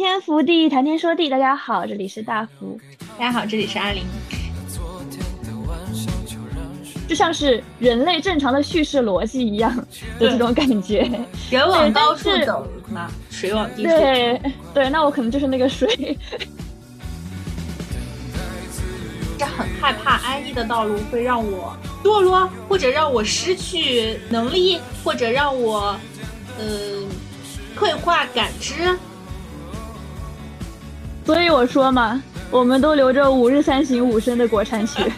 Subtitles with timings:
[0.00, 1.28] 天福地，谈天说地。
[1.28, 2.80] 大家好，这里是大福。
[3.18, 4.02] 大家好，这里是阿林。
[7.06, 9.76] 就像是人类正常的叙事逻辑一样
[10.18, 11.06] 的这种感觉。
[11.50, 13.90] 人往高处走嘛，水往低处。
[13.90, 14.40] 对
[14.72, 15.86] 对，那我可能就是那个水。
[19.36, 25.94] 这很害怕安逸的道路会让我堕落，或者让我失去能力，或者让我
[26.58, 27.06] 嗯
[27.76, 28.98] 退化感知。
[31.24, 35.10] 所以我说嘛，我们都留着五日三省吾身的国产血。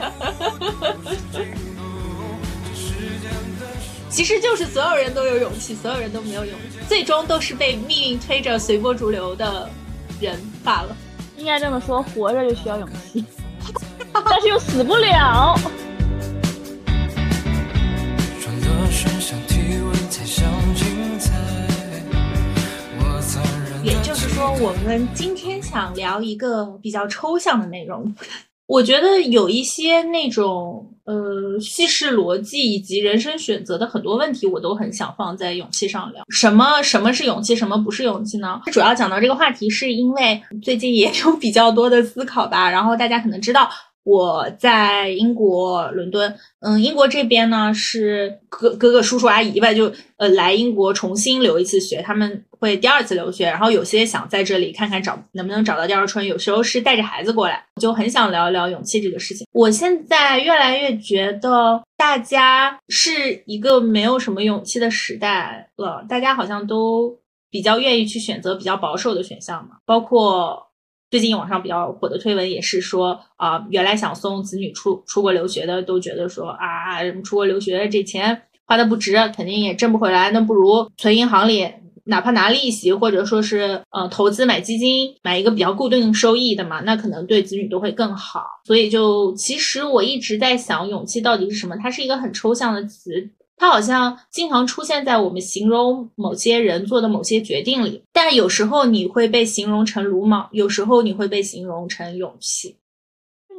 [4.10, 9.70] 其实就是所有人都有勇气，所有人都没有勇气，最终都是被命运推着随波逐流的
[10.20, 10.95] 人罢了。
[11.38, 13.24] 应该这么说，活着就需要勇气，
[14.12, 15.59] 但是又死不了。
[24.42, 28.12] 我们今天想聊一个比较抽象的内容。
[28.66, 36.24] 我觉得有一些那种呃叙事逻辑以及人生选择的很多问题，我都很想放在勇气上聊。
[36.29, 38.60] 什么什么是勇气，什么不是勇气呢？
[38.73, 42.68] 主要讲到这个话题，是因为最近也有比较多的思考吧。
[42.68, 43.70] 然后大家可能知道。
[44.04, 59.46] 我在英国伦敦，嗯，英国这边呢是哥哥哥叔叔阿姨吧，就呃来英国重新留一次学，他们会第二次留学，然后有些想在这里看看找能不能找到第二春，有时候是带着孩子过来，就很想聊一聊勇气这个事情。
[59.52, 67.16] 我现在越来越觉得大家是一个没有什么勇气的时代了，大家好像都
[67.50, 70.72] 比较愿意去选择比较保守的选项嘛，包括。
[71.12, 81.71] 最近网上比较火的推文也是说啊，原来想送子女出出国留学的都觉得说啊，出国留学这钱花的不值，肯定也挣不回来，那不如存银行里，
[82.04, 88.47] 哪怕拿利息，或者说是呃投资买基金，买一个比较固定收益的嘛，那可能对子女都会更好。
[88.65, 91.76] 所以就其实我一直在想，勇气到底是什么？
[91.76, 93.28] 它是一个很抽象的词。
[93.62, 102.76] 它好像经常出现在我们形容某些人做的某些决定里，但有时候你会被形容成鲁莽，有时候你会被形容成勇气。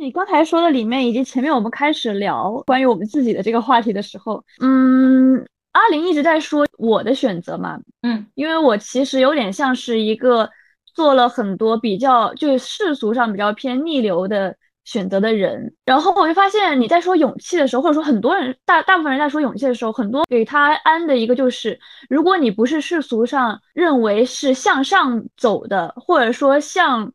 [0.01, 5.37] 你刚才说的里面，以及前面我们开始聊关于我们自己的这个话题的时候，嗯，
[5.71, 10.49] 阿林一直在说我的选择嘛，嗯，因为我其实有点像是一个
[10.93, 14.53] 做了很多比较就是世俗上比较偏逆流的。
[14.85, 21.79] 选择的人，然后我就发现你在说勇气的时候，或者说很多人大大部分人在说勇气的时候，很多给他安的一个就是，
[22.09, 27.11] 如果你不是世俗上认为是向上走的，或者说向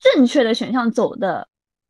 [0.00, 1.46] 正确的选项走的，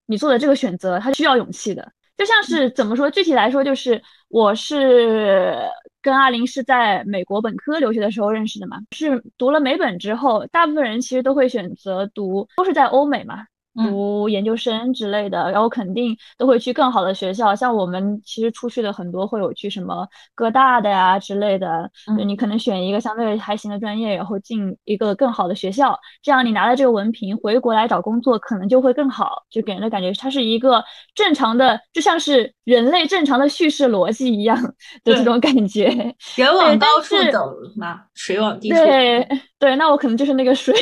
[0.06, 1.92] 你做的这个选择，它需要勇气的。
[2.18, 5.56] 就像是怎么说，具体来说就是我是
[6.02, 13.46] 跟阿林是在美国本科留学的时候认识的嘛，是读了美本之后，大部分人其实都会选择读，都是在欧美嘛。
[13.74, 17.54] 读研究生之类的，然后肯定都会去更好的学校。
[17.54, 29.42] 像我们其实出去的很多会有去什么哥大的呀之类的，就你可能选一个相对还行的专业，然后进一个更好的学校，这样你拿了这个文凭回国来找工作可能就会更好。
[29.50, 30.84] 就给人的感觉，它是一个
[31.14, 34.60] 正常的，就像是人类正常的叙事逻辑一样
[35.04, 35.88] 的这种感觉。
[36.36, 38.76] 人往高处走嘛，水往低处。
[38.76, 39.26] 对
[39.58, 40.74] 对，那我可能就是那个水。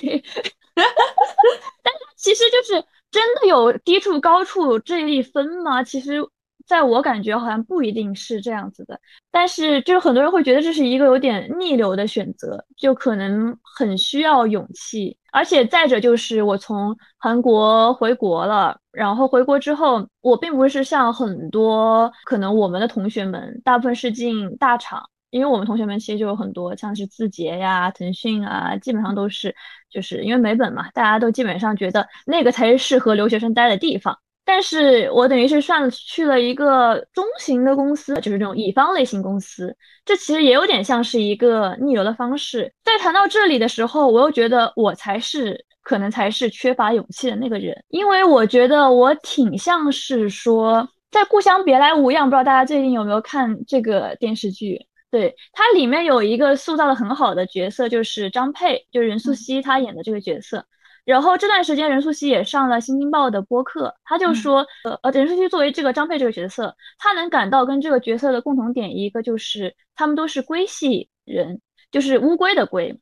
[1.83, 5.83] 但其实就是真的有低处高处这一分吗？
[5.83, 6.21] 其实，
[6.67, 9.01] 在我感觉好像不一定是这样子的。
[9.31, 15.17] 但是，就是很多人会觉得这是一个有点逆流的选择，就可能很需要勇气。
[15.33, 25.09] 而且再者就是，我从韩国回国了，然后回国之后，我并不是像很多可能我们的同学们，大部分是进大厂。
[25.31, 29.55] 因为我们同学们其实就有很多，像是字节呀、腾讯啊，基本上都是，
[29.91, 34.17] 就是因为美本嘛，大家都基本上觉得那个才是适合留学生待的地方。
[34.45, 42.73] 但是我等于是算去了一个中型的公司，就是这种乙方类型公司，这其实也有点像是一个逆流的方式。
[42.83, 54.85] 在谈到这里的时候，我又觉得我才是可能才是缺乏勇气的那个人，因为我觉得我挺像是说，在《故乡别来无恙》，不知道大家最近有没有看这个电视剧？
[55.11, 60.67] 对它里面有一个塑造的很好的角色，就是张佩，就是任素汐她演的这个角色。
[61.05, 71.61] 然后这段时间任素汐也上了《新京报》的播客，她就说，呃呃，任素汐作为这个张佩这个角色，她能感到跟这个角色的共同点一个就是他们都是龟系人，
[71.91, 73.01] 就是乌龟的龟。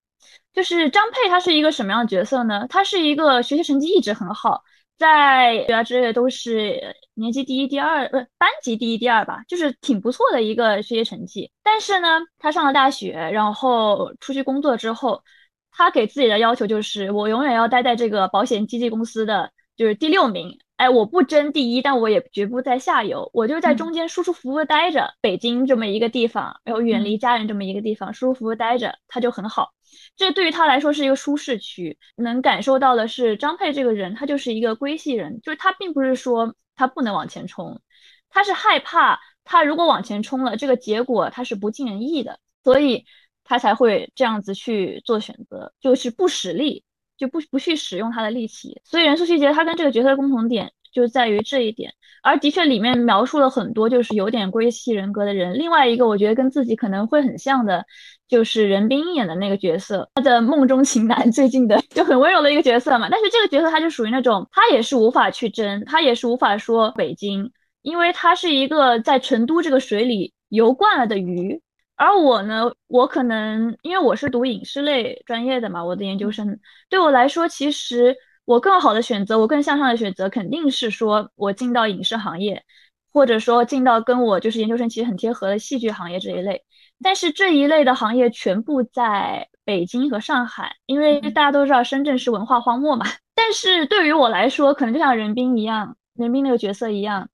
[0.52, 2.66] 就是张佩他是一个什么样的角色呢？
[2.68, 4.62] 他是一个学习成绩一直很好。
[4.98, 11.50] 在学校之类的都是年级第一、第二，不是班级第一、第二吧，就是挺不错的一个学习成绩。
[11.62, 15.22] 但是呢，他上了大学，然后出去工作之后，
[15.70, 20.58] 他给自己的要求就是我永远要待在这个保险经纪公司的就是第六名。
[20.76, 25.12] 哎，我不争第一，但我也绝不在下游，我就在中间舒舒服服待着。
[25.20, 29.72] 北京这么一个地方，然后远离家人这么一个地方，舒舒服服待着，他就很好。
[30.16, 31.98] 这对于他来说是一个舒适区。
[32.16, 37.80] 能感受到的是，张佩这个人，他就是一个归系人，就是他并不是说他不能往前冲，
[38.28, 43.04] 他是害怕他如果往前冲了，这个结果他是不尽人意的，所以
[43.44, 46.84] 他才会这样子去做选择，就是不使力。
[47.18, 51.92] 就不不去使用他的力气，所以任素汐觉得他跟这个角色的共同点就在于这一点。
[52.22, 55.56] 而的确里面描述了很多就是有点归系人格的人。
[55.58, 57.84] 另外一个我觉得跟自己可能会很像的，
[58.28, 63.08] 就是任冰演的那个角色，他的梦中情男，最近的就很温柔的一个角色嘛。
[63.10, 67.50] 但是这个角色他就属于那种，他也是无法去争，他也是无法说北京，
[67.82, 71.60] 因为他是一个在成都这个水里游惯了的鱼。
[71.96, 76.58] 而我呢，我可能因为我是读影视类专业的嘛，我的研究生
[76.88, 78.16] 对我来说，其实
[78.48, 82.64] 我更好的选择，我更向上的选择，肯定是说我进到影视行业，
[83.12, 86.64] 或者说进到跟我就是研究生其实很贴合的戏剧行业这一类。
[87.02, 93.04] 但是这一类的行业全部在北京和上海，因为大家都知道深圳是文化荒漠嘛。
[93.36, 97.28] 但是对于我来说，可能就像任冰一样，任冰那个角色一样。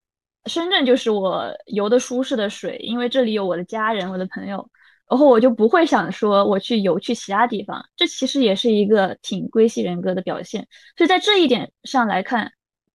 [0.47, 4.69] 深圳就是我游的舒适的水，因为这里有我的家人、我的朋友，
[5.09, 7.85] 然后我就不会想说我去游去其他地方。
[7.97, 10.67] 这其实也是一个挺归系人格的表现。
[10.97, 12.51] 所以在这一点上来看，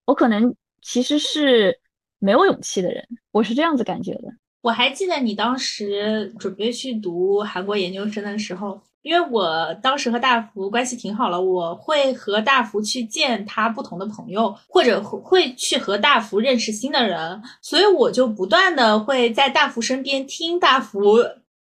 [0.06, 1.79] 我可能其实是
[2.19, 4.23] 没有勇气的人，我是这样子感觉的。
[4.61, 8.81] 我还记得你当时准备去读韩国研究生的时候。
[9.01, 21.15] 因为我当时和大福关系挺好了，我会和大福去见他不同的朋友，或者会去和大福认识新的人，所以我就不断的会在大福身边听大福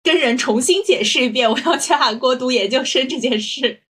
[0.06, 3.85] 跟人重新解释一遍我要去韩国读研究生这件事。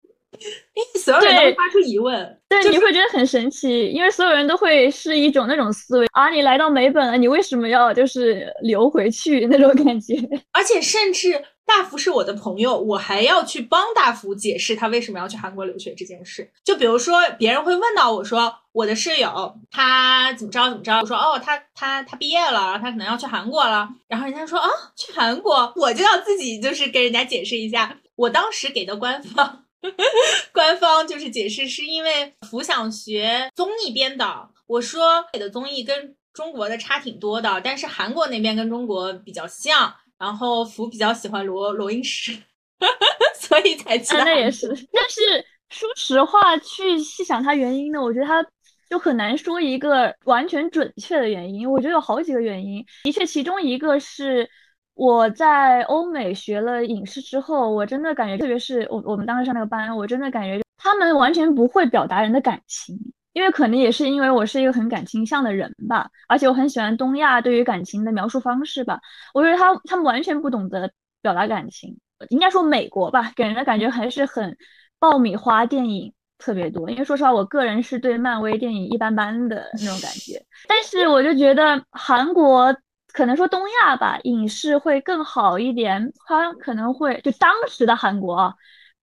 [0.74, 10.16] 因为所有人都会发出疑问，对，你会觉得很神奇，因为所有人都会是一种那种思维啊，你来到美本了，你为什么要就是留回去 那种感觉？
[10.52, 16.50] 而且甚至大福是我的朋友，我还要去帮大福解释他为什么要去韩国留学这件事。
[16.64, 29.63] 就比如说别人会问到我说，我的室友他怎么着怎么着，我说哦，他他他毕业了，然后他可能要去韩国了，然后人家说啊，去韩国，我就要自己就是跟人家解释一下，我当时给的官方。
[30.54, 34.50] 官方就是解释，是因为福想学综艺编导。
[34.66, 39.94] 我说的综艺跟中国的差挺多的，但是韩国那边跟中国比较像。
[40.20, 42.32] 然后福比较喜欢罗罗英石，
[43.36, 44.16] 所以才去。
[44.16, 48.46] 那也是， 但是说实话，去细想它原因呢，我觉得它
[48.90, 51.70] 就很难说一个完全准确的原因。
[51.70, 54.50] 我觉得有好几个原因，的确，其中一个是。
[54.96, 62.96] 我在欧美学了影视之后，我真的感觉，特别是我我们当时上那个班，我真的感觉他们完全不会表达人的感情，
[63.34, 69.00] 因为可能也是因为我是一个很感情向的人吧，而且我很喜欢东亚对于感情的描述方式吧。
[69.34, 70.92] 我觉得他他们完全不懂得
[71.24, 71.98] 表达感情，
[72.30, 74.56] 应该说美国吧，给人的感觉还是很
[75.00, 76.88] 爆米花电影特别多。
[76.92, 82.76] 因为说实话，我个人是对漫威电影一般般的那种感觉，但是我就觉得韩国。
[83.14, 88.54] 可能说东亚吧，影视会更好一点，它可能会就当时的韩国啊，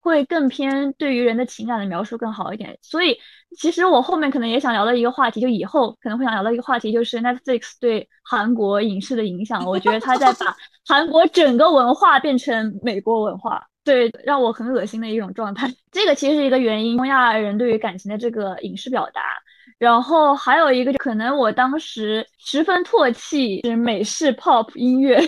[0.00, 2.76] 会更偏对于人的情感的描述更好一点。
[2.82, 3.16] 所以
[3.56, 9.64] 其实我后面可能也想聊的一个话题，就以后可能会想聊的一个话题，就是 Netflix 对韩国影视的影响。
[9.64, 15.72] 我觉得他在把 韩国整个文化变成美国文化，对，让我很恶心的一种状态。
[15.92, 19.22] 这个其实是一个原因，东亚人对于感情的这个影视表达。
[19.80, 25.18] 然后还有一个，就可能我当时十分唾弃是美式 pop 音乐，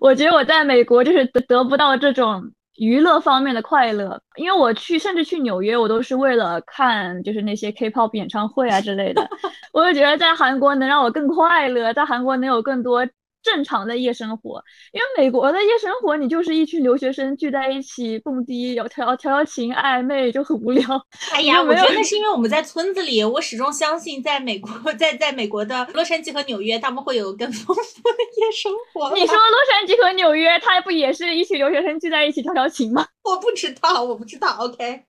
[0.00, 2.42] 我觉得我在美国就是得得不到这种
[2.78, 9.28] 娱乐方面的快乐，因为我去甚至去纽约，我都是为了看就是那些 K-pop 演唱会啊之类的，
[9.74, 13.06] 我就觉得在韩国能让我更快乐，在韩国能有更多。
[13.42, 20.84] 正常的夜生活，因为美国的夜生活，你就是一群留学生聚在一起蹦迪、调调调情、暧昧，就很无聊。
[21.32, 23.22] 哎呀，我觉得那是因为我们在村子里。
[23.24, 29.14] 我始终相信，在美国，在在美国的洛杉矶和纽约，他们会有更丰富的夜生活。
[29.14, 33.06] 你说洛杉矶和纽约，它不也是一群留学生聚在一起调调情吗？
[33.24, 34.56] 我不知道，我不知道。
[34.60, 35.02] OK，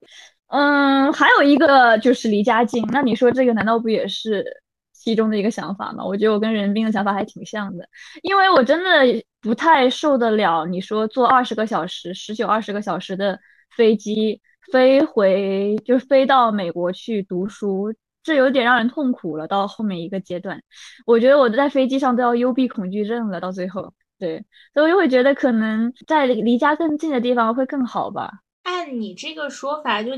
[0.48, 2.84] 嗯，还有一个就是离家近。
[2.92, 4.63] 那你说这个难道不也是？
[5.04, 7.86] 其中的一个想法嘛，我觉得我跟任冰的想法还挺像的，
[8.22, 13.38] 因为我真的不太受得了你说坐二十个小时、十九二十个小时的
[13.76, 14.42] 飞机
[14.72, 17.94] 飞回，就飞到美国去读书，
[18.24, 19.46] 这有点让人痛苦了。
[19.46, 20.64] 到后面一个阶段，
[21.06, 23.42] 我觉得我在飞机上都要幽闭恐惧症了。
[23.42, 28.32] 到最后，对，所以我就会觉得可能在离家更近的地方会更好吧。
[28.64, 30.12] 按你这个说法，就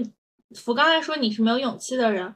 [0.54, 2.36] 福刚才说你是没有勇气的人，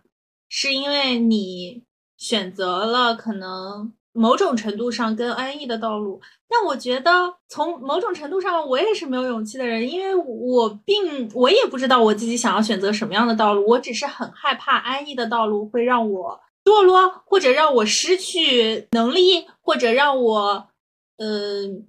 [0.49, 1.83] 是因为你
[2.19, 6.21] 选择了可能某种程度上跟安逸的道路。
[6.47, 20.67] 但我觉得从某种程度上，我也是没有勇气的人，因为我并我也不知道我自己想要选择什么样的道路，我只是很害怕安逸的道路会让我堕落，或者让我失去能力，或者让我
[21.17, 21.87] 嗯。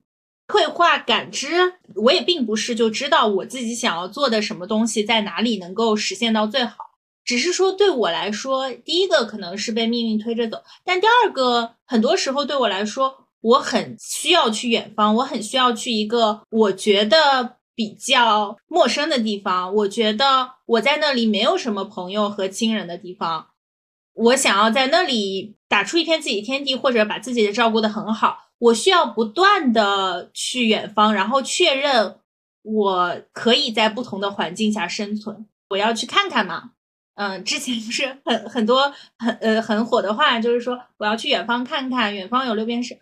[0.53, 6.90] 退化感知，我也并不是就知道我自己想要做的什么东西在哪里能够实现到最好，
[7.25, 23.47] 只是说对我来说，第一个可能是被命运推着走，但第二个很多时候对我来说，我很需要去远方，我很需要去一个我觉得比较陌生的地方，我觉得我在那里没有什么朋友和亲人的地方，
[24.15, 28.39] 我想要在那里打出一片自己天地，或者把自己照顾得很好。
[28.59, 32.19] 我需要不断的去远方，然后确认
[32.63, 35.47] 我可以在不同的环境下生存。
[35.71, 36.73] 我要去看看嘛，
[37.23, 42.99] 嗯，之前不是很很多很呃很火的话，就是说我要去远方看看，远方有六便士。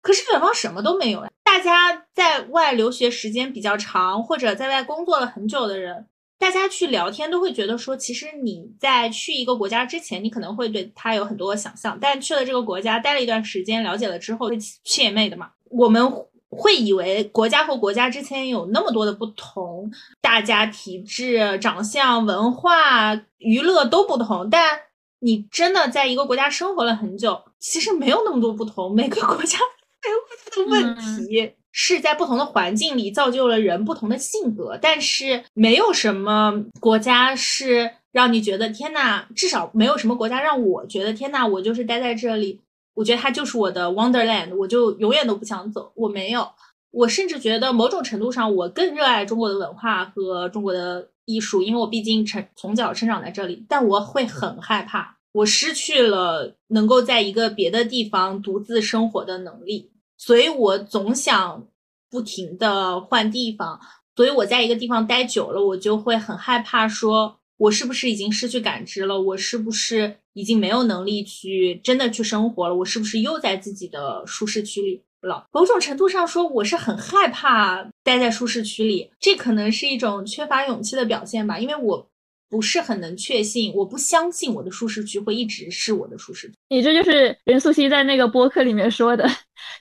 [0.00, 1.30] 可是远方什么都没有呀。
[1.42, 6.06] 大家在外留学时间比较长，或者在外工作了很久的人。
[6.38, 14.48] 大家去聊天都会觉得说，其实你在去一个国家之前，你可能会对他有很多想象，但去了这个国家待了一段时间，了解了之后，
[14.84, 16.08] 切妹的嘛，我们
[16.56, 24.80] 会以为国家和国家之间有那么多的不同，大家体制、长相、文化、娱乐都不同，但
[25.20, 29.58] 你真的在一个国家生活了很久，其实没有那么多不同，每个国家
[30.02, 30.96] 都有不同的问
[31.26, 31.52] 题。
[31.78, 42.58] 是在不同的环境里造就了人不同的性格，但是没有什么国家是让你觉得天呐，至少没有什么国家让我觉得天呐，我就是待在这里，
[42.96, 45.92] 我觉得它就是我的 Wonderland，我就永远都不想走。
[45.94, 46.48] 我没有，
[46.90, 53.66] 我甚至觉得某种程度上，我更热爱中国的文化和中国的艺术，因为我毕竟成从小生长在这里。
[53.68, 59.90] 但我会很害怕，我失去了能够在一个别的地方独自生活的能力。
[60.16, 61.66] 所以我总想
[62.10, 63.78] 不停的换地方，
[64.16, 69.20] 所以我在一个地方待久了，我就会很害怕，说我是不是已经失去感知了？
[69.20, 72.74] 我是不是已经没有能力去真的去生活了？
[72.74, 75.46] 我是不是又在自己的舒适区里了？
[75.52, 82.10] 某种程度上说，我是很害怕待在舒适区里，这可能是一种缺乏勇气的表现吧，因为我。
[82.48, 86.54] 不是很能确信，我不相信我的舒适区会一直是我的舒适区。
[86.68, 89.28] 你这就是任素汐在那个播客里面说的，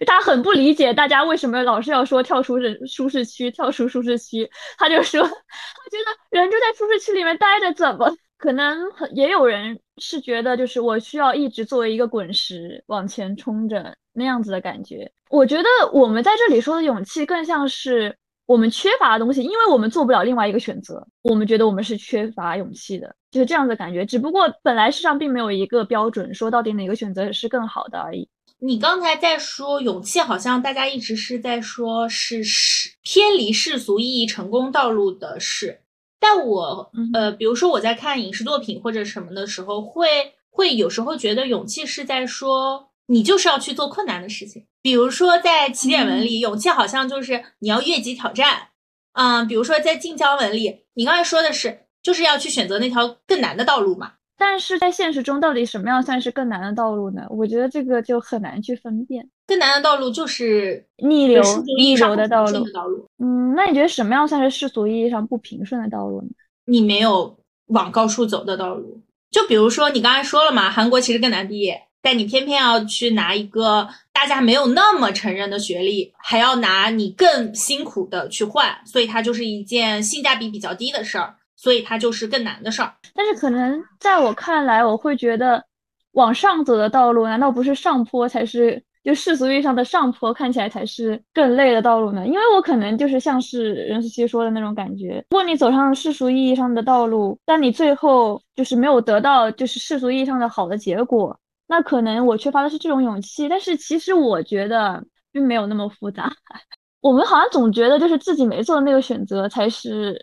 [0.05, 2.57] 他很不理解大家为什么老是要说跳出
[2.87, 4.49] 舒适区，跳出舒适区。
[4.77, 5.97] 他就说，他觉
[6.31, 8.91] 得人就在舒适区里面待着，怎么可能？
[8.91, 15.11] 很也有人是觉得，就是我需要一直作为一个滚石往前冲着那样子的感觉。
[15.29, 18.15] 我觉得我们在这里说的勇气，更像是。
[18.45, 24.05] 我们缺乏的东西，因为我们做不了另外一个选择，我们觉得我们是缺乏勇气的，就是这样的感觉。
[24.05, 28.29] 只不过本来世上并没有一个标准，说到底哪个选择是更好的而已。
[28.59, 35.81] 你刚才在说勇气，好像大家一直是在说是是偏离世俗意义成功道路的事，
[36.19, 40.07] 但我呃，比如说我在看影视作品或者什么的时候，会
[40.51, 42.89] 会有时候觉得勇气是在说。
[43.07, 48.69] 你就是要去做困难的事情，比如说在起点文里，勇气好像就是你要越级挑战，
[49.13, 54.13] 嗯，比如说在晋江文里，你刚才说的是就是要去选择那条更难的道路嘛。
[54.37, 57.25] 但是在现实中，到底什么样算是更难的道路呢？
[57.29, 59.29] 我觉得这个就很难去分辨。
[59.47, 61.41] 更难的道路就是逆流
[61.77, 63.07] 逆流的道路。
[63.19, 66.27] 嗯，那你觉得什么样算是世俗意义上不平顺的道路呢？
[66.65, 68.99] 你没有往高处走的道路，
[69.31, 71.83] 就比如说你刚才说了嘛，韩国其实更难毕业。
[72.05, 82.93] 但你偏偏要去拿一个大家没有那么承认的学历，还要拿你更辛苦的去换，所以它就是一件性价比比较低的事儿，所以它就是更难的事儿。
[83.15, 85.65] 但是可能在我看来，我会觉得
[86.11, 88.83] 往上走的道路，难道不是上坡才是？
[89.03, 92.25] 就世俗意义上的上坡看起来才是更累的道路呢？
[92.25, 101.39] 因为我可能就是像是任思琪说的那种感觉，如果你走上世俗意义上的道路，但你最后就是没有得到就是世俗意义上的好的结果。
[101.67, 106.31] 那可能我缺乏的是这种勇气，但是其实我觉得并没有那么复杂。
[107.01, 110.19] 我们好像总觉得就是自己没做的那个选择才是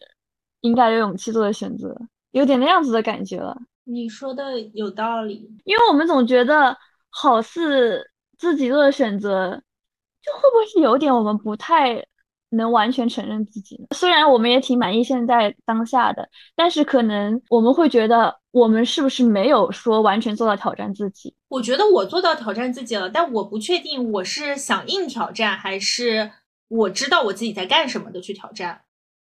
[0.60, 1.96] 应该有勇气做的选择，
[2.30, 3.56] 有点那样子的感觉了。
[3.84, 6.76] 你说的有道理，因为我们总觉得
[7.10, 9.62] 好似自己做的选择，
[10.22, 12.06] 就会不会是有点我们不太。
[12.52, 21.34] 能完全承认自己，虽然我们也挺满意现在当下的，但是可能我们会觉得我们是不是没有说完全做到挑战自己？
[21.48, 26.30] 我觉得我做到挑战自己了，但我不确定我是想硬挑战，还是
[26.68, 28.82] 我知道我自己在干什么的去挑战。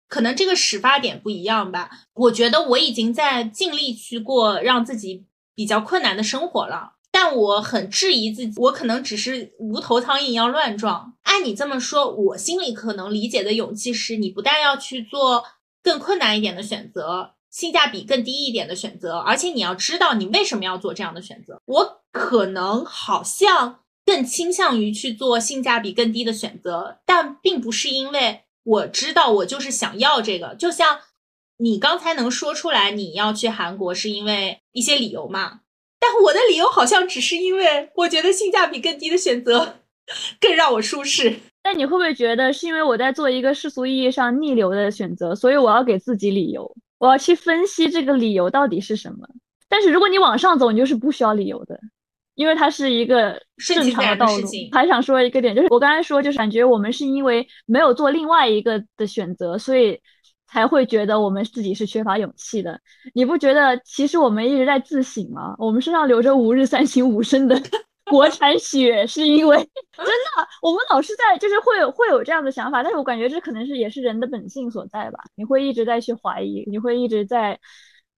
[0.08, 1.90] 可能这个始发点不一样吧。
[2.14, 6.94] 我觉得我已经在尽力去过让自己比较困难的生活了，
[7.26, 11.16] 但我很质疑自己，我可能只是无头苍蝇一样乱撞。
[11.24, 15.44] 按你这么说，我心里可能理解的勇气是你不但要去做
[15.82, 21.60] 更困难一点的选择，性价比更低一点的选择，而且你要知道你为什么要做这样的选择。
[21.66, 28.44] 我可能好像更倾向于去做性价比更低的选择，但并不是因为。
[28.66, 30.56] 我知道，我就是想要这个。
[30.56, 31.00] 就像
[31.58, 35.62] 你刚才能说出来，你要去韩国是因为一些理由嘛？
[36.00, 39.76] 但我的理由好像只是因为我觉得性价比更低的选择
[40.40, 41.36] 更让我舒适。
[41.64, 49.28] 但你会不会觉得是因为我在做一个世俗意义上逆流的选择，所以我要给自己理由，我要去分析这个理由到底是什么？
[49.68, 51.80] 但是如果你往上走，你就是不需要理由的。
[52.36, 54.46] 因为它是一个正常的道路。
[54.74, 59.98] 还想说一个点，就是我刚才说，就是感觉我们是因为没有做另外一个的选择，所以
[60.56, 62.80] 才会觉得我们自己是缺乏勇气的。
[63.14, 65.54] 你不觉得其实我们一直在自省吗？
[65.58, 67.62] 我们身上流着吾日三省吾身的
[68.10, 69.58] 国产血，是因为
[69.98, 75.20] 真的，我们老是在就是会有会有这样的想法，但是我感觉这可能是也是人的本性所在吧。
[75.36, 77.60] 你会一直在去怀疑，你会一直在，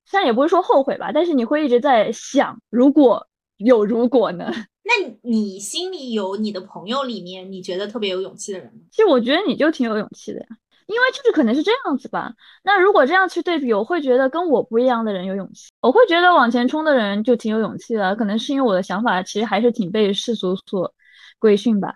[0.05, 3.27] 虽然也不是说后悔吧，但是你会一直在想，如果。
[3.57, 4.51] 有如果呢？
[4.85, 8.81] 那你心里有你的朋友里面你觉得特别有勇气的人吗？
[8.91, 10.45] 其实我觉得你就挺有勇气的呀，
[10.87, 12.33] 因为就是可能是这样子吧。
[12.63, 15.69] 那如果这样去对比，我会觉得跟我不一样的人有勇气。
[15.81, 20.93] 我会觉得往前冲的人就挺有勇气的，可能是因为我的想法其实还是挺被世俗所
[21.39, 21.93] 规训吧。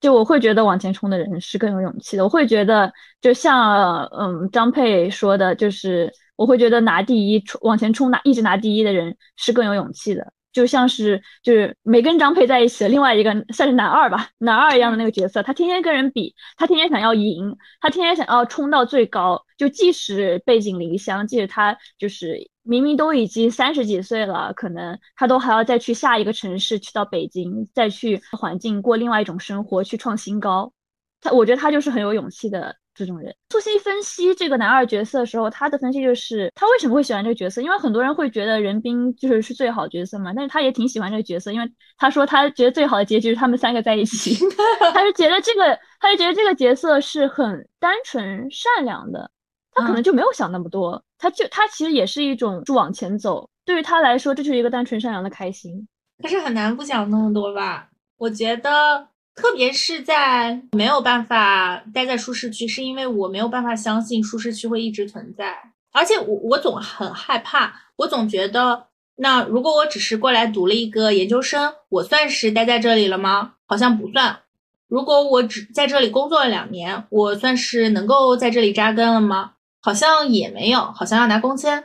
[0.00, 2.24] 就我会觉得往前冲的人是更有勇气的。
[2.24, 10.32] 我会觉得就像嗯张佩说的，就是我会觉得拿第一冲往前冲拿一直拿第一的人是更有勇气的。
[10.52, 19.44] 就像是就是没跟张佩在一起的另外一个算是男二吧，男二一样的那个角色，他天天跟人比，他天天想要赢，他天天想要冲到最高。
[19.56, 30.72] 就即使背井离乡，即使他就是明明都已经三十几岁了，可能他都还要再去下一个城市，去到北京，再去环境过另外一种生活，去创新高。
[31.20, 32.74] 他我觉得他就是很有勇气的。
[32.94, 44.36] 这种人，苏西分析这个男二角色的时候，他的分析就是他为什么会喜欢这个角色，因为很多人会觉得任冰就是是最好角色嘛，但是他也挺喜欢这个角色，因为他说他觉得最好的结局是他们三个在一起，
[44.92, 49.30] 他是觉得这个，他是觉得这个角色是很单纯善良的，
[49.72, 55.86] 他可能就没有想那么多，他就他其实也是一种往前走，对于他来说，这就是一个单纯善良的开心。
[56.22, 57.88] 可是很难不想那么多吧？
[58.18, 59.09] 我觉得。
[59.34, 65.56] 特别是在没有办法待在舒适区，是因为我没有办法相信舒适区会一直存在，
[65.92, 73.54] 而且我我总很害怕，我总觉得，那如果我只是过来读了一个研究生，我算是待在这里了吗？
[73.66, 74.40] 好像不算。
[74.88, 79.52] 如果我只在这里工作了两年，我算是能够在这里扎根了吗？
[79.80, 81.84] 好像也没有，好像要拿工签。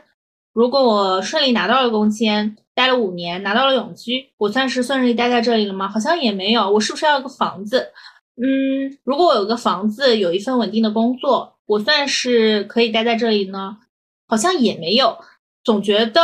[0.52, 2.56] 如果我顺利拿到了工签。
[2.76, 5.88] 待了五年，拿到了永居，我算是顺利待在这里了吗？
[5.88, 6.70] 好像也没有。
[6.70, 7.90] 我是不是要个房子？
[8.36, 13.78] 嗯，如果我有个房子，有一份稳定的工作，我算是可以待在这里呢？
[14.28, 15.16] 好像也没有。
[15.64, 16.20] 总觉得，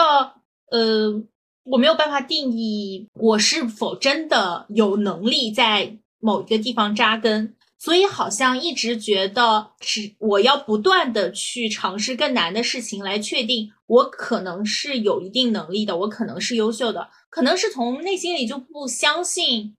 [0.71, 1.23] 呃，
[1.65, 7.55] 我没有办法定义我是否真的有能力在某一个地方扎根。
[7.83, 19.75] 所以好像一直觉得是我要不断的去尝试更难的事情，来确定我可能是有一定能力的，我可能是优秀的，可能是从内心里就不相信，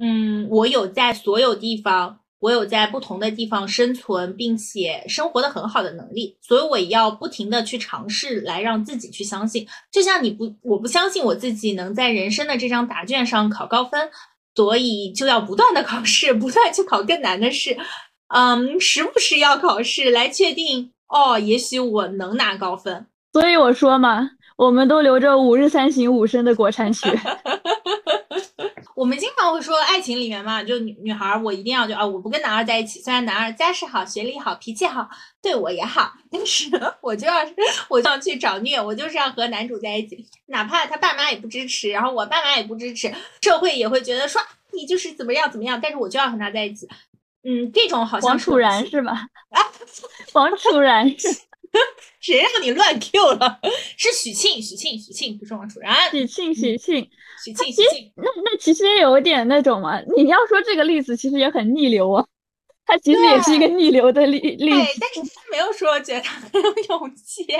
[0.00, 14.08] 嗯，我有在所有地方，我有在不同的地方生存并且生活的很好的能力，所以我要不停的去尝试来让自己去相信，就像你不，我不相信我自己能在人生的这张答卷上考高分。
[14.56, 17.76] 所以就要不断的考试，不断去考更难的试，
[18.28, 23.06] 嗯，时不时要考试来确定哦，也许我能拿高分。
[23.34, 27.08] 所以我说嘛，我们都留着五日三省吾身的国产血。
[28.96, 35.06] 我们经常会说爱情里面嘛，就女女孩，我一定要就啊，我不跟男二在一起，虽然男二家世好、学历好、脾气好，
[35.42, 36.70] 对我也好，但是
[37.02, 37.34] 我就要
[37.88, 44.40] 我就要去找虐，我就是要和男主在一起，哪怕他爸妈也不支持，然后我爸妈也不支持，社会也会觉得说
[44.72, 46.88] 你就是怎么样怎么样，但是我就要和他在一起。
[47.44, 49.12] 嗯，这种好像王楚然是吧？
[49.50, 49.60] 啊，
[50.32, 51.28] 王楚然是。
[52.26, 53.60] 谁让你乱 Q 了？
[53.96, 56.10] 是许沁，许沁，许沁，不是王楚然。
[56.10, 57.08] 许沁，许沁，
[57.44, 58.12] 许沁，许沁。
[58.16, 60.00] 那那其实也有点那种嘛。
[60.16, 62.26] 你要说这个例子，其实也很逆流啊。
[62.84, 64.76] 他其实也是一个逆流的例例子。
[65.00, 67.46] 但是他没有说觉得他很有勇气。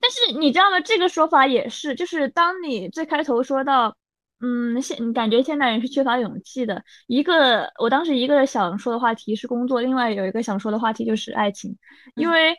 [0.00, 0.80] 但是你知道吗？
[0.80, 3.96] 这个说法也是，就是当你最开头说到，
[4.44, 6.82] 嗯，现感觉现代人是缺乏勇气的。
[7.06, 11.78] 一个，我当时一个想说的话题是工作，另外有一个想说的话题就是爱情。
[12.16, 12.56] 因为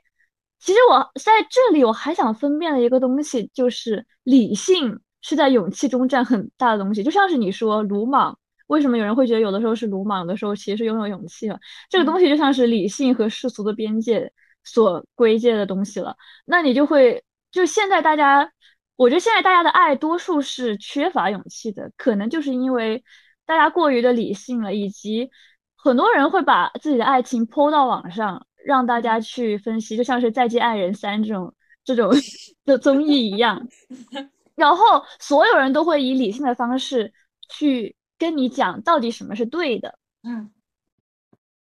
[0.60, 11.60] 其实我在这里我还想分辨的一个东西就是理性是在勇气中占很大的东西，就像是你说鲁莽，为什么有人会觉得有的时候是鲁莽，有的时候其实是拥有勇气了？
[11.90, 14.32] 这个东西就像是理性和世俗的边界
[14.64, 16.16] 所归界的东西了。
[16.46, 18.50] 那你就会，就现在大家。
[18.96, 23.04] 我觉得现在大家的爱多数是缺乏勇气的，可能就是因为
[23.46, 25.30] 大家过于的理性了，以及
[25.76, 31.54] 很多人会把自己的爱情抛到网上，让大家去分析，就像是《再见爱人三》这种
[31.84, 32.12] 这种
[32.66, 33.68] 的综艺一样，
[34.56, 37.12] 然后所有人都会以理性的方式
[37.50, 39.98] 去跟你讲到底什么是对的。
[40.22, 40.52] 嗯，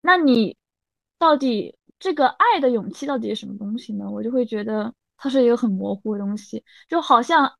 [0.00, 0.56] 那你
[1.18, 4.08] 到底这个爱的勇气到底是什么东西呢？
[4.08, 4.94] 我就会觉得。
[5.16, 7.52] 它是一个很模糊的东西，就好像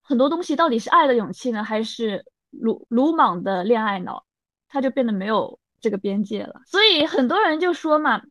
[0.00, 4.24] 很多东西到底是爱的勇气呢，还是鲁鲁莽的恋爱脑，
[4.68, 6.60] 它就变得没有这个边界了。
[6.66, 8.22] 所以很多人就说嘛，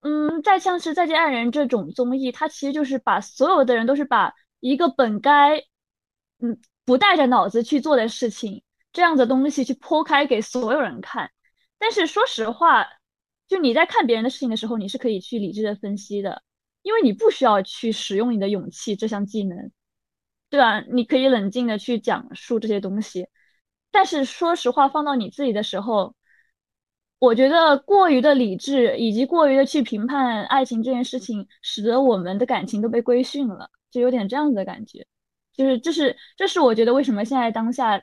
[0.00, 5.58] 嗯，再像是《再见爱人》这种综艺，它其实就是把所有的人都是把一个本该
[6.40, 11.30] 嗯不带着脑子去做的事情，这样的东西去剖开给所有人看。
[11.78, 12.86] 但是说实话，
[13.48, 16.42] 就你在看别人的事情的时候，你是可以去理智的分析的。
[16.86, 19.72] 因为你不需要去使用你的勇气这项技能，
[20.48, 20.80] 对吧？
[20.82, 23.26] 你可以冷静的去讲述这些东西，
[23.90, 26.14] 但是说实话，放到你自己的时候，
[27.18, 35.04] 我觉得过于的理智以及过于的去评判爱情这件事情，使得我们的感情都被规训了，就有点这样子的感觉。
[35.52, 37.98] 就是这是这是我觉得为什么现在当下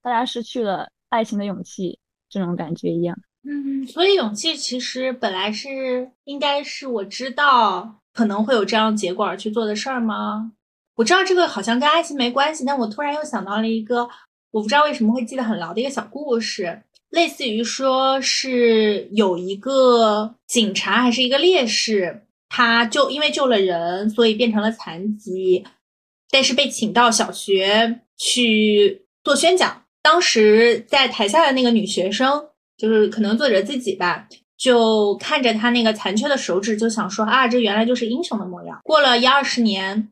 [0.00, 1.98] 大家失去了爱情的勇气
[2.28, 3.18] 这种感觉一样。
[3.42, 8.00] 嗯，所以勇气其实本来是应该是我知道。
[8.14, 10.52] 可能会有这样结果而去做的事儿吗？
[10.96, 14.08] 我知道这个好像跟爱情没关系，但我突然又想到了一个
[14.50, 25.64] 我不知道为什么会记得很牢的一个小故事，类似于说是有一个警察还是一个烈士，他就因为救了人，所以变成了残疾，
[26.30, 29.84] 但是被请到小学去做宣讲。
[30.02, 34.26] 当时在台下的那个女学生，就是可能作者自己吧。
[34.58, 38.80] 就看着他那个残缺的手指，就想说啊，这原来就是英雄的模样。
[38.82, 40.10] 过了一二十年，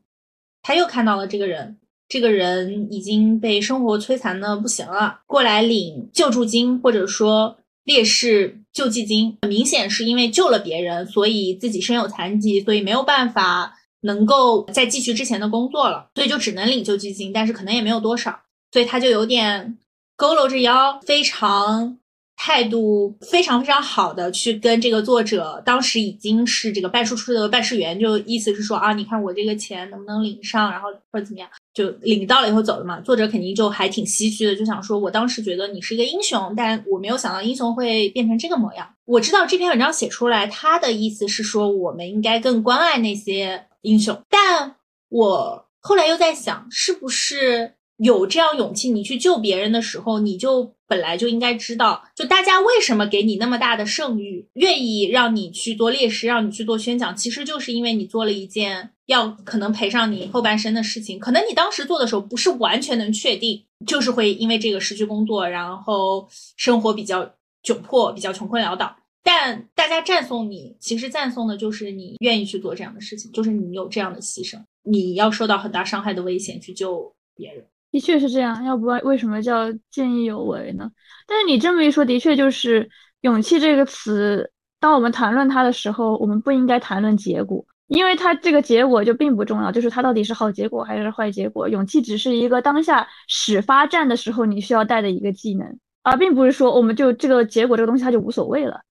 [0.63, 9.37] 他又看到了这个人，这个人已经被生活摧残的不行了，过来领救助金或者说烈士救济金。
[9.41, 18.39] 很明显是因为救了别人，所以自己身有残疾，所以没有办法能够再继续之前的工作了，所以就只能领救济金，但是可能也没有多少，
[18.71, 19.77] 所以他就有点
[20.15, 21.97] 佝偻着腰，非常。
[22.39, 33.01] 态度非常非常好的去跟这个作者，当时已经是这个办事处的办事员，就意思是说啊，你看我这个钱能不能领上，然后或者怎么样，就领到了以后走了嘛。
[33.01, 38.87] 作者肯定就还挺唏嘘的，就想说，我当时觉得你是一个英雄，但我没有想到英雄会变成这个模样。
[39.05, 44.75] 我知道这篇文章写出来，他的意思是说，我们应该更关爱那些英雄，但
[45.09, 47.73] 我后来又在想，是不是？
[47.97, 61.19] 有这样勇气，你去救别人的时候，你就本来就应该知道，就大家为什么给你那么大的盛誉，愿意让你去做烈士，让你去做宣讲，其实就是因为你做了一件要可能赔上你后半生的事情。
[61.19, 67.23] 可能你当时做的时候不是完全能确定，就是会因为这个失去工作，然后生活比较
[67.63, 68.95] 窘迫，比较穷困潦倒。
[69.23, 77.65] 但大家赞颂你，其实赞颂的就是你愿意去做这样的事情，就是你有这样的牺牲，你要受到很大伤害的危险去救别人。
[77.91, 80.91] 的确是这样，要不为什么叫见义勇为呢？
[81.25, 82.89] 但是你这么一说，的确就是
[83.21, 91.67] 勇气这个词，当我们谈论它的时候，我们不应该谈论结果，因为它这个结果就并不重要，就是它到底是好结果还是坏结果。
[91.69, 98.81] 勇气只是一个当下始发战的时候你需要带的一个技能，而并不是说我们就这个结果这个东西它就无所谓了。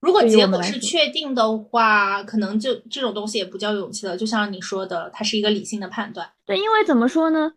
[0.00, 4.16] 如果结果是确定的话，可能就这种东西也不叫勇气了。
[4.16, 6.28] 就像你说的，它是一个理性的判断。
[6.44, 7.50] 对，因为怎么说呢？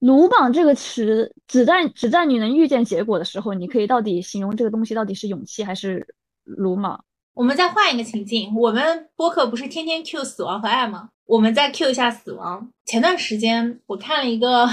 [0.00, 6.06] 鲁莽这个词只在只在你能预见结果的时候，你可以到底形容这个东西到底是勇气还是
[6.44, 6.98] 鲁莽？
[7.34, 11.10] 我们再换一个情境，我们播客不是天天 Q 死亡和爱吗？
[11.26, 12.70] 我们再 Q 一下死亡。
[12.86, 14.68] 前段时间我看了一个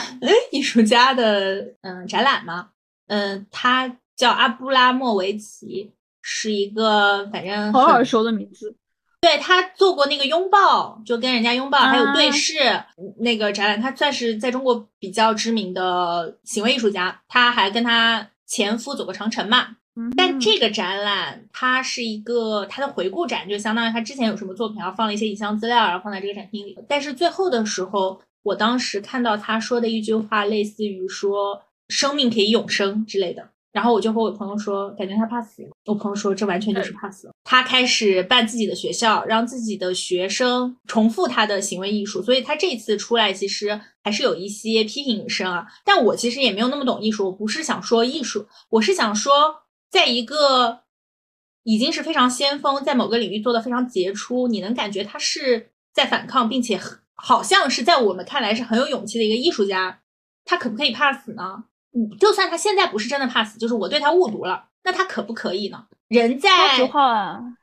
[0.52, 2.70] 艺术家的嗯展览嘛，
[3.08, 8.76] 嗯，他叫阿布拉莫维奇，是一个反正好耳熟的名字。
[9.20, 12.56] 对他做过那个拥抱，就跟人家拥抱，还有对视
[13.20, 17.22] 那个展览，他算是在中国比较知名的行为艺术家。
[17.28, 19.76] 他还跟他前夫走过长城嘛。
[20.16, 26.78] 但这个展览它是一个他的回顾展，就相当于他之前有什么作品，然后放了一些影像资料，然后放在这个展厅里。
[26.88, 33.50] 但是最后的时候，我当时看到他说的一句话，类似于说，生命可以永生之类的。
[33.72, 35.62] 然后我就和我朋友说，感觉他怕死。
[35.86, 37.30] 我朋友说，这完全就是怕死。
[37.44, 42.24] 他开始办自己的学校，让自己的学生重复他的行为艺术。
[42.24, 45.68] 所以他这次出来，其实还是有一些批评声啊。
[45.86, 49.34] 但我其实也没有那么懂艺术，我不是想说艺术，我是想说，
[49.92, 50.80] 在一个
[51.64, 56.80] 已经是非常先锋，在某个领域做的非常杰出，你能感觉他是在反抗，并且
[57.14, 60.02] 好像是在我们看来是很有勇气的一个艺术家，
[60.46, 61.66] 他可不可以怕死呢？
[62.20, 65.86] 就算他现在不是真的怕死，就是我对他误读了，那他可不可以呢？
[66.08, 66.50] 人在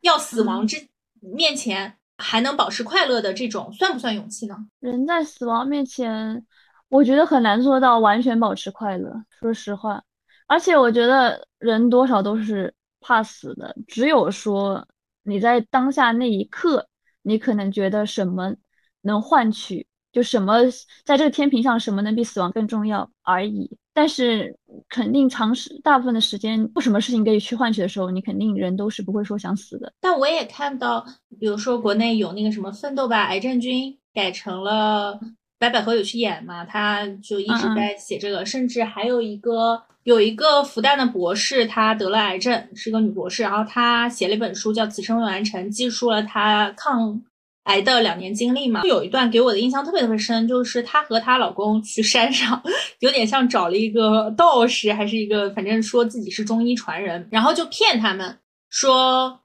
[0.01, 0.89] 要死亡之
[1.21, 4.57] 面前还能保持快乐的这种，算不算勇气呢？
[4.81, 6.45] 人在死亡面前，
[6.89, 9.13] 我觉得很难做到完全保持快乐。
[9.41, 10.03] 说实话，
[10.47, 14.87] 而且我觉得人多少都是怕死的，只有说
[15.23, 16.89] 你在当下那一刻，
[17.23, 18.55] 你可能觉得什么
[19.03, 19.87] 能换取。
[20.13, 20.59] 就什么
[21.05, 23.77] 在这个天平上，什么能比死亡更重要而已。
[23.95, 24.55] 但是
[24.89, 29.93] 肯定长时大部分的时间，不什么事情可以去换取的时候，你肯定人都是不会说想死的。
[30.01, 31.07] 但我也看到，
[31.39, 35.19] 比如说国内有那个什么《奋斗吧癌症君》，改成了
[35.59, 38.45] 白百合有去演嘛，他就一直在写这个。
[38.45, 47.23] 甚至还有一个有一个复旦的博士，她得了癌症，是个女博士，然后她写了一本书叫《此生未完成》，记述了她抗。
[47.65, 52.63] 癌的两年经历嘛，有一段给我的印象特别特别深，就是她和她老公去山上，
[53.01, 58.39] 有点像找了一个道士，还是一个，反正说自己是中医传人，然后就骗他们
[58.71, 59.41] 说，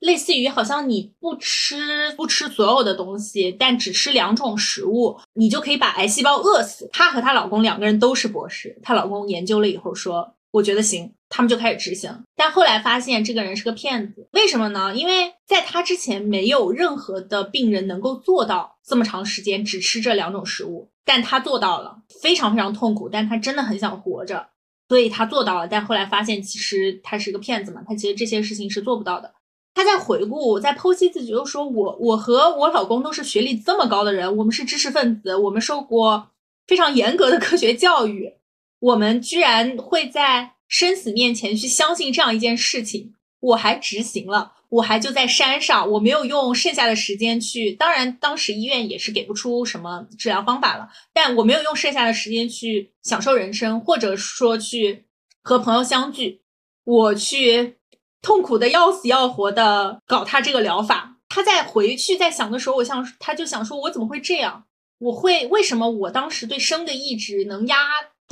[0.00, 6.88] 类似于好像你不吃不吃所有的东西，但只吃两种食物，你就可以把癌细胞饿死。
[6.92, 10.34] 她和她老公两个人都是博士，她老公研究了以后说。
[10.52, 14.28] 我觉得行，他们就开始执行，但后来发现这个人是个骗子。
[14.32, 14.94] 为什么呢？
[14.94, 24.46] 因为在他之前没有任何的病人能够做到这么长时间只吃这两种食物，但他做到了，非常非常痛苦，但他真的很想活着，
[24.88, 25.66] 所以他做到了。
[25.66, 29.32] 但后来发现，其实他是个骗子嘛，他其实这些事情是做不到的。
[29.74, 36.28] 他在回顾，在剖析自己，又说我我和我老公都是学历这么高的人，我们是知识分子，我们受过
[36.66, 38.34] 非常严格的科学教育。
[38.82, 55.04] 我们居然会在生死面前去相信这样一件事情，我还执行了，我还就在山上，我没有用剩下的时间去，当然当时医院也是给不出什么治疗方法了，但我没有用剩下的时间去享受人生，或者说去
[55.44, 56.40] 和朋友相聚，
[56.82, 57.76] 我去
[58.20, 61.18] 痛苦的要死要活的搞他这个疗法。
[61.28, 64.64] 他在回去在想的时候，我想他就想说，我怎么会这样？
[64.98, 67.76] 我会为什么我当时对生的意志能压？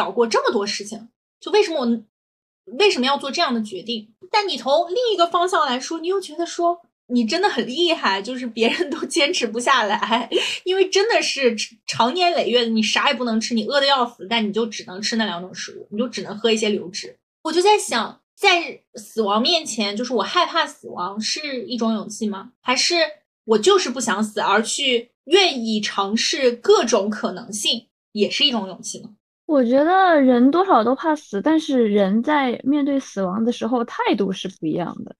[0.00, 1.08] 搞过这么多事情，
[1.38, 2.02] 就为什么我
[2.78, 4.14] 为什么要做这样的决定？
[4.30, 10.30] 但你从另一个方向来说，你又觉得说你真的很厉害，就是别人都 坚持不下来，
[10.64, 11.54] 因为真的是
[11.86, 17.18] 长年累月的，你啥也不能吃，你饿的要死，但你就只能吃那两种食物，你就只能喝一些流质。
[17.42, 22.52] 我就在想，在死亡面前，就是我害怕死亡是一种勇气吗？
[22.62, 22.94] 还是
[23.44, 29.10] 我就是不想死，而去愿意尝试各种可能性，也是一种勇气呢？
[29.50, 35.16] 我觉得人多少都怕死，但是人在面对死亡的时候态度是不一样的。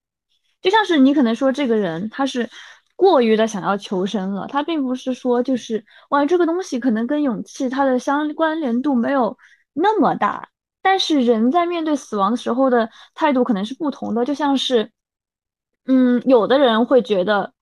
[0.62, 2.49] 就像是你可能说这个人他是
[2.95, 9.37] 过于的想要求生了，他并不是说就是哇这个东西可能跟勇气它的相关联度没有
[9.73, 10.49] 那么大。
[10.81, 14.25] 但是人在面对死亡的时候的态度可能是不同的。
[14.25, 14.93] 就像是，
[15.87, 17.53] 嗯，有的人会觉得，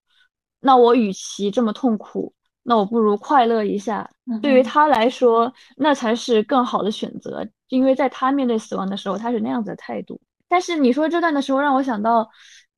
[0.61, 2.35] 那我与其这么痛苦。
[2.69, 4.07] 那我不如快乐一下，
[4.43, 10.21] 对于他来说，那才是更好的选择，因为在他面对死亡的时候，他是那样子的态度。
[10.51, 12.29] 但是你说这段的时候，让我想到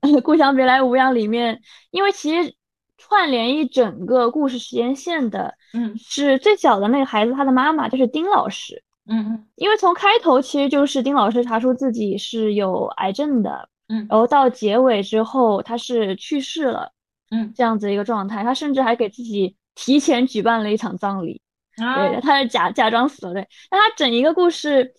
[0.22, 2.54] 《故乡别来无恙》里面，因为其实
[2.98, 16.92] 串联一整个故事时间线的，嗯，是最小的那个孩子，他的妈妈就是丁老师，嗯嗯，因为从开头其实就是丁老师查出自己是有癌症的，嗯，然后到结尾之后他是去世了，
[17.32, 19.56] 嗯，这样子一个状态，他甚至还给自己。
[19.74, 21.40] 提前举办了一场葬礼，
[21.76, 23.48] 对，他是假假装死了，对。
[23.70, 24.92] 那他整一个故事，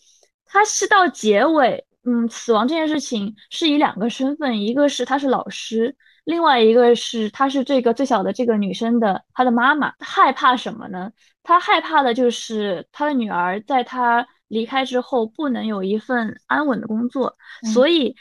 [0.45, 9.93] 他是到结尾，嗯，死亡这件事情是以两个身份，一个是他是老师，另外一个是他是这个最小的这个女生的她的妈妈。
[9.99, 11.11] 害怕什么呢？
[11.43, 17.37] 他害怕的就是他的女儿在他离开之后不能有一份安稳的工作，
[17.73, 18.15] 所以。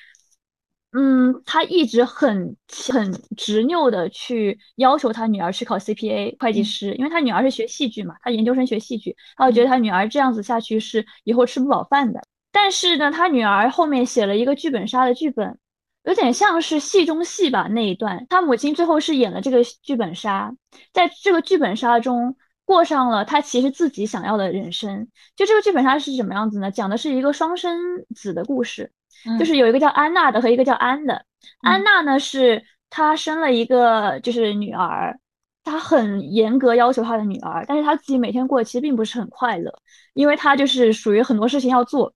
[0.92, 12.20] 嗯，他一直很很执拗的去要求他女儿去考 CPA 会计师，因为他女儿是学戏剧嘛，他研究生学戏剧，他就觉得他女儿这样子下去是以后吃不饱饭的。
[12.50, 15.58] 但是呢，他女儿后面写了一个剧本杀的剧本，
[16.02, 20.52] 有点像是戏中戏吧那一段，他母亲最后是演了这个剧本杀，
[20.92, 22.36] 在这个剧本杀中。
[22.66, 25.08] 过上了他其实自己想要的人生。
[25.34, 26.70] 就这个剧本杀是什么样子呢？
[26.70, 27.76] 讲的是一个双生
[28.14, 28.92] 子的故事，
[29.38, 31.24] 就是有一个叫安娜的和一个叫安的。
[31.60, 35.18] 安娜呢是她生了一个就是女儿，
[35.64, 39.72] 她很严格要求她的女儿，但是她自己每天过其实并不是很快乐，
[40.14, 42.12] 因为她就是属于很多事情要做。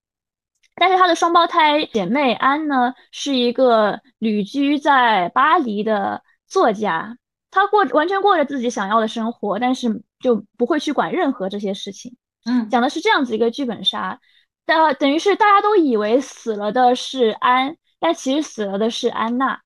[0.77, 7.17] 但是她的双胞胎姐妹安呢是一个旅居在巴黎的作家。
[7.51, 12.17] 她过完全过着自己想要的生活，但是就不会去管任何这些事情。
[12.45, 14.19] 嗯，讲的是这样子一个剧本杀，
[14.67, 19.61] 呃，等于是大家都以为死了的是安，但其实死了的是安娜。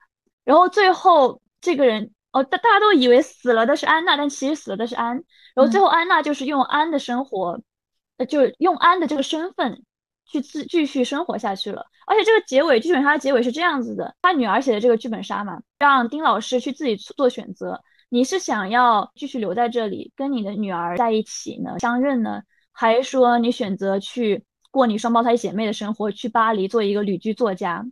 [0.45, 5.15] 然后最后这个人，哦，大大家都以为死了的是安娜，但其实死了的是安。
[5.55, 7.61] 然后最后安娜就是用安的生活，
[8.17, 9.85] 呃，就用安的这个身份。
[10.31, 17.81] 去自继续生活下去了，而且这个结尾剧本杀的结尾是这样子的：他女儿写的这个剧本杀嘛，让丁老师去自己做选择。
[18.11, 24.45] 你是想要继续留在这里跟你的女儿在一起呢，相认呢，还是说你选择去
[24.79, 27.85] 过你双胞胎姐妹的生活，去巴黎做一个旅居作家？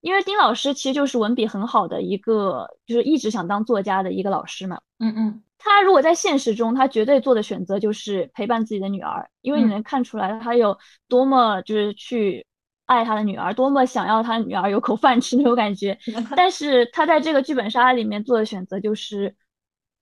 [0.00, 4.80] 因为丁老师其实就是文笔很好的一个，就是一直想当作家的一个老师嘛。
[4.98, 5.42] 嗯嗯。
[5.58, 12.46] 他如果在现实中，他绝对做的选择就是陪伴自己的女儿，因为你能看出来他有多么就是去
[12.86, 15.98] 爱他的女儿，多么想要他女儿有口饭吃那种感觉。
[16.34, 19.36] 但是他在这个剧本杀里面做的选择就是，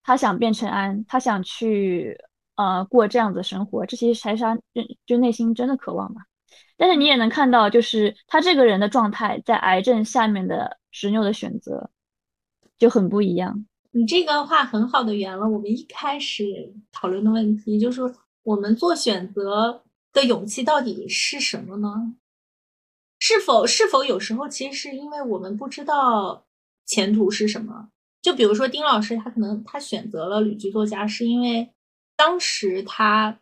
[0.04, 2.16] 他想变成安，他想去
[2.58, 4.58] 呃过这样子生活，这些才是他
[5.06, 6.20] 就内心真的渴望嘛。
[6.76, 11.88] 但是你也能看到，就是他这个人的状态在癌症下面的执拗的选择
[12.76, 13.64] 就很不一样。
[13.92, 18.02] 你这个话很好的圆了我们一开始讨论的问题，就是
[18.42, 22.14] 我们做选择的勇气到底是什么呢？
[23.20, 26.44] 是否是否有时候其实是因为我们不知道
[26.86, 27.88] 前途是什么？
[28.22, 31.72] 就比如说丁老师，他可能他选择了旅居作家，是因为
[32.18, 33.38] 当时他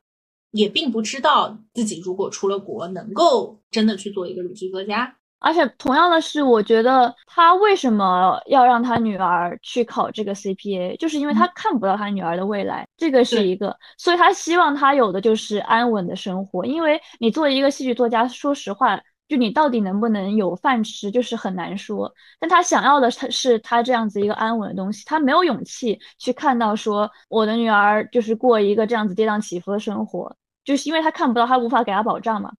[0.51, 5.17] 也并不知道自己如果出了国，能够真的去做一个旅居作家。
[5.39, 16.65] 而且同样的是，我觉得他为什么要让他女儿去考这个 CPA，就是因为他看不到他女儿的未来，这个是一个，所以他希望他有的就是安稳的生活。
[16.65, 22.13] 因为你作为一个戏剧作家，说实话，就你到底能不能有饭吃，就是很难说。
[22.39, 32.53] 但他想要的他是他这样子一个安稳的东西，他没有勇气去看到说我的女儿就是过一个这样子跌宕起伏的生活，就是因为他看不到，他无法给他保障嘛，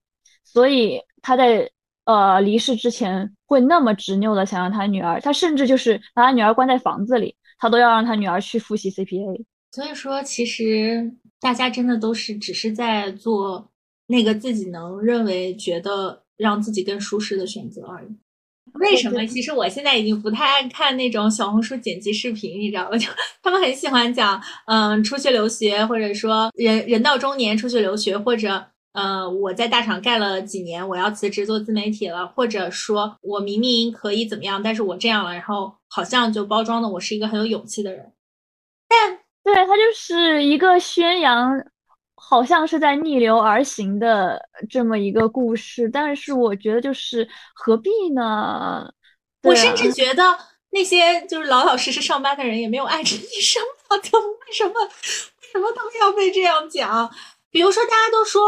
[0.43, 1.69] 所以他在。
[2.07, 9.43] 呃，离世之前会那么执拗的想让他女儿，他甚至就是把他女儿关在房子里，他都要让他女儿去复习 CPA。
[9.73, 13.69] 所以说，其实大家真的都是只是在做
[14.05, 18.07] 那个自己能认为觉得让自己更舒适的选择而已。
[18.79, 19.25] 为什么？
[19.25, 22.95] 其实我现在已经不太爱看那种小红书剪辑视频，你知道吗？
[22.99, 23.09] 就
[23.41, 28.65] 他们很喜欢讲，嗯，出去留学，或者说人人到中年出去留学，或者。
[28.93, 38.11] 呃，我在大厂干了几年，我要辞职做自媒体了，或者说我明明可以怎么样，但是我这样了，然后好像就包装的我是一个很有勇气的人。
[38.87, 41.63] 但对他就是一个宣扬，
[42.17, 45.87] 好像是在逆流而行的这么一个故事。
[45.87, 47.25] 但是我觉得就是
[47.55, 48.91] 何必呢？
[49.43, 50.37] 我甚至觉得
[50.71, 57.09] 那些就是老老实实上班的人也没有爱着你生活， 就为什么为什么他们要被这样讲？
[57.49, 58.41] 比如说大家都说。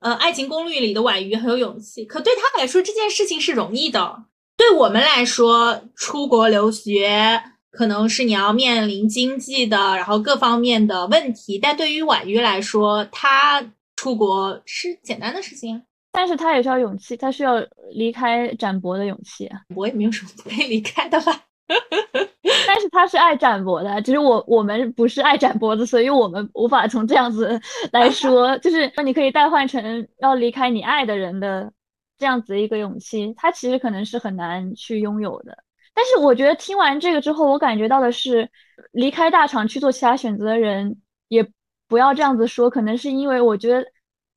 [0.00, 4.26] 呃，《爱情公寓》里的婉瑜很有勇气，可对他来说这件事情是容易的。
[4.56, 11.58] 对我们来说，出国留学可能是你要面临经济的，然后各方面的问题。
[11.58, 13.64] 但对于婉瑜来说，她
[13.96, 17.54] 出国是简单的事情，但是她也需要勇气，她需要
[17.92, 19.48] 离开展博的勇气。
[19.74, 21.44] 我也没有什么不可以离开的吧。
[22.66, 27.60] 但是他是爱展博的，只是我我们不是爱展博的，所以我们无法从这样子
[27.92, 31.70] 来说，就是说你可以代换成要离开你爱的人的
[32.16, 35.58] 这样子一个勇气，他其实可能是很难去拥有的。
[35.98, 38.48] 但是我觉得听完这个之后，我感觉到的是，
[38.92, 41.44] 离开大厂去做其他选择的人也
[41.88, 43.84] 不要这样子说，可能是因为我觉得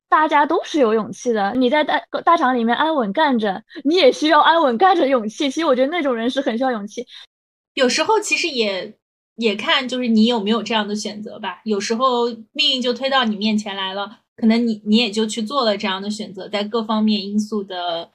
[0.08, 1.52] 大家都是有勇气的。
[1.54, 5.48] 你在大大厂里面安稳干着，你也需要安稳干着勇气。
[5.48, 7.06] 其实我觉得那种人是很需要勇气。
[7.74, 8.98] 有时候其实也
[9.36, 11.60] 也看就是你有没有这样的选择吧。
[11.64, 16.48] 有时候命运就推到你面前来了，可能你你也就去做了这样的选择。
[16.48, 18.10] 在各方面因素的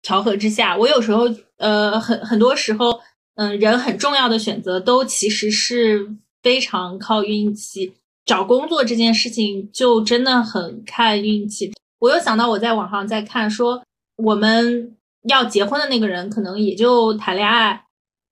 [0.00, 1.26] 调和之下，我有时候
[1.58, 3.00] 呃很很多时候，
[3.36, 6.08] 嗯，人很重要的选择都其实是
[6.42, 7.94] 非常靠运气。
[8.24, 11.72] 找工作这件事情就真的很看运气。
[12.00, 13.82] 我又想到我在网上在看说，
[14.16, 14.96] 我们
[15.28, 17.84] 要结婚的那个人可能也就谈恋爱。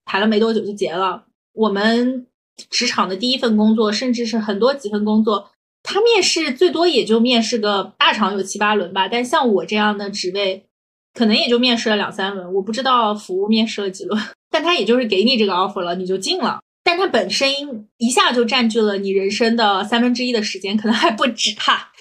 [0.04, 1.24] 谈了没多久就结了。
[1.54, 2.26] 我们
[2.68, 5.50] 职场的第一份工作，甚至是很多几份工作，
[5.82, 10.66] 他面试最多也就面试个大厂有七八轮吧，但像我这样的职位，
[11.14, 12.52] 可能也就面试了两三轮。
[12.52, 16.60] 我不知道服务面试了几轮，但他也就是给你这个 offer 了，你就进了。
[16.82, 17.50] 但他本身
[17.96, 21.92] 一下就占据了你人生的三分之一的时间，可能还不止哈。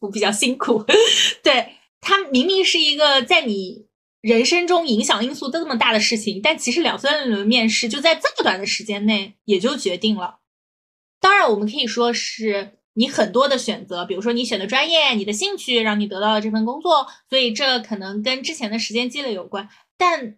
[0.00, 0.84] 我比较辛苦，
[1.42, 1.68] 对
[2.00, 3.86] 他明明是一个在你
[4.20, 10.38] 人生中影响因素这么大的事情，但其实两三轮面试就在这么短的时间内也就决定了。
[11.20, 19.66] 当然，我们可以说是你很多的选择，比如说你选的专业、你的兴趣，让你得到了这份工作，所以这可能跟之前的时间积累有关。
[19.96, 20.36] 但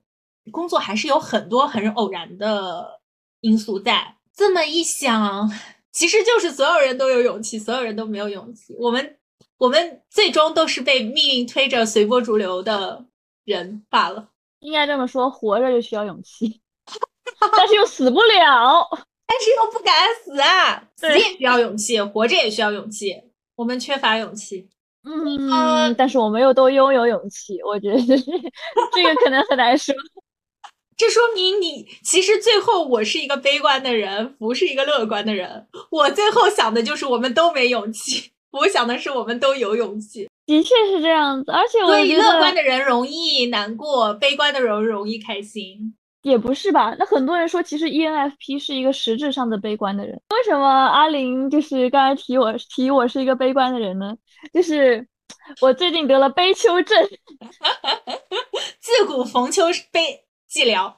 [0.52, 3.00] 工作还是有很多很偶然的
[3.40, 4.16] 因素在。
[4.32, 5.50] 这么一想，
[5.90, 8.74] 其实就是所有人都有勇气，所有人都没有勇气。
[8.78, 9.18] 我们。
[9.58, 13.06] 我们最终都是被命运推着随波逐流的
[13.44, 14.30] 人罢了。
[14.58, 16.60] 应该这么说，活着就需要勇气，
[17.56, 18.88] 但是又死不了，
[19.32, 20.84] 但是又不敢死啊！
[20.94, 23.16] 死也需要勇气，活着也需要勇气。
[23.56, 24.68] 我们缺乏勇气。
[25.04, 27.58] 嗯，但是我们又都拥有勇气。
[27.62, 29.94] 我觉得这个可能很难说。
[30.98, 35.66] 这说明你其实最后我是一个悲观的人，不是一个乐观的人。
[35.90, 38.32] 我最后想的就是我们都没勇气。
[38.50, 41.50] 我想的是，我们都有勇气，的确是这样子。
[41.50, 46.94] 而且，对乐观的人容易难过，悲观的人容易开心，也不是吧？
[46.98, 50.14] 那很多人说，其实 ENFP 是一个实质上的悲观的人。
[50.30, 54.16] 为什么阿林就是刚才提我提我是一个悲观的人呢？
[54.52, 55.06] 就是
[55.60, 57.08] 我最近得了悲秋症，
[58.80, 60.94] 自古逢秋悲寂寥。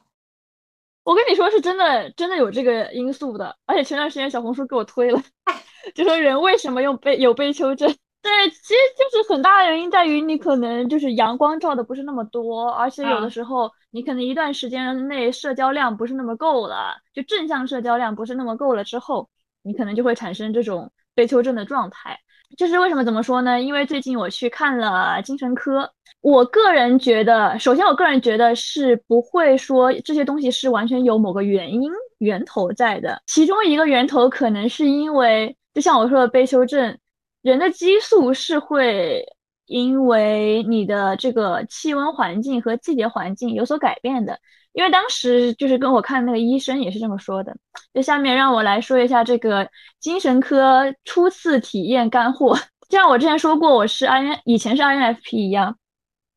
[1.05, 3.57] 我跟你说，是真的，真的有这个因素的。
[3.67, 5.23] 而且前段时间小红书给我推了。
[5.95, 7.95] 就说人为什么用悲有悲秋症？
[8.25, 19.29] 对，其实就是很大的原因在于你可能就是阳光照的不是那么多，而且有的时候你可能一段时间内社交量不是那么够了，就正向社交量不是那么够了之后，
[19.63, 22.19] 你可能就会产生这种悲秋症的状态。
[22.57, 23.61] 就是为什么怎么说呢？
[23.61, 25.91] 因为最近我去看了精神科，
[26.23, 35.55] 我个人觉得，首先我个人觉得是不会说这些东西是完全有某个原因源头在的，其中一个源头可能是因为。
[35.75, 36.97] 就像我说的悲秋症，
[37.45, 39.23] 人的激素是会
[39.67, 44.39] 因为你的这个气温环境和季节环境有所改变的。
[44.73, 47.55] 因为当时就是跟我看那个医生也是这么说的。
[47.93, 49.69] 就下面让我来说一下这个
[50.01, 52.59] 精神科初次体验干货。
[52.89, 55.77] 就像我之前说过，我是 I N 以前是 I N F P 一样，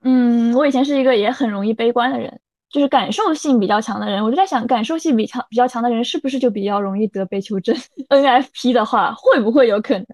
[0.03, 2.39] 嗯，我以前是一个也很容易悲观的人。
[2.69, 7.73] 就是感受性比较强的人，我就在想，感受性比强比较强的人是不是就比较容易得悲秋症？
[8.09, 10.07] NFP 的话，会不会有可能？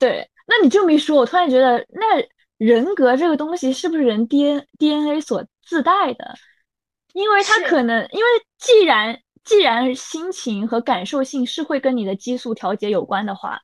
[0.00, 2.20] 对，那你这么一说，我突然觉得，那
[2.56, 6.34] 人格这个东西是不是人 D N D N A 所自带的？
[7.12, 8.24] 因为它可能，因为
[8.58, 13.60] 既然既然心情和感受性是会跟你的激素调节有关的话，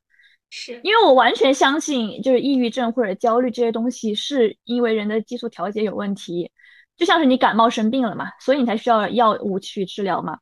[0.50, 6.52] 是因为我完全相信，就是抑郁症或者焦虑这些东西是因为人的激素调节有问题。
[6.96, 10.38] 就像是你感冒生病了嘛，所以你才需要药物去治疗嘛。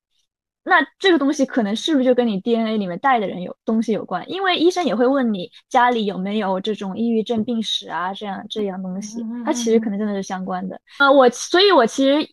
[0.65, 4.29] 那这个东西可能是不是就跟你 DNA 里面带的人有东西有关？
[4.31, 10.81] 因为医生也会问你家里有没有这种抑郁症病史啊，这样这样东西，它其实可能真的是相关的。
[10.99, 12.27] 呃，我所以，我其实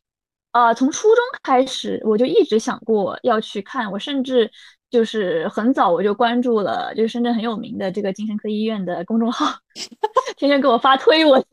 [0.54, 4.50] 呃从初中开始我就一直想过要去看，我甚至
[4.90, 9.54] 就是很早我就关注了，就是深圳很有名的这个精神科医院的公众号，
[10.38, 11.44] 天天给我发推文。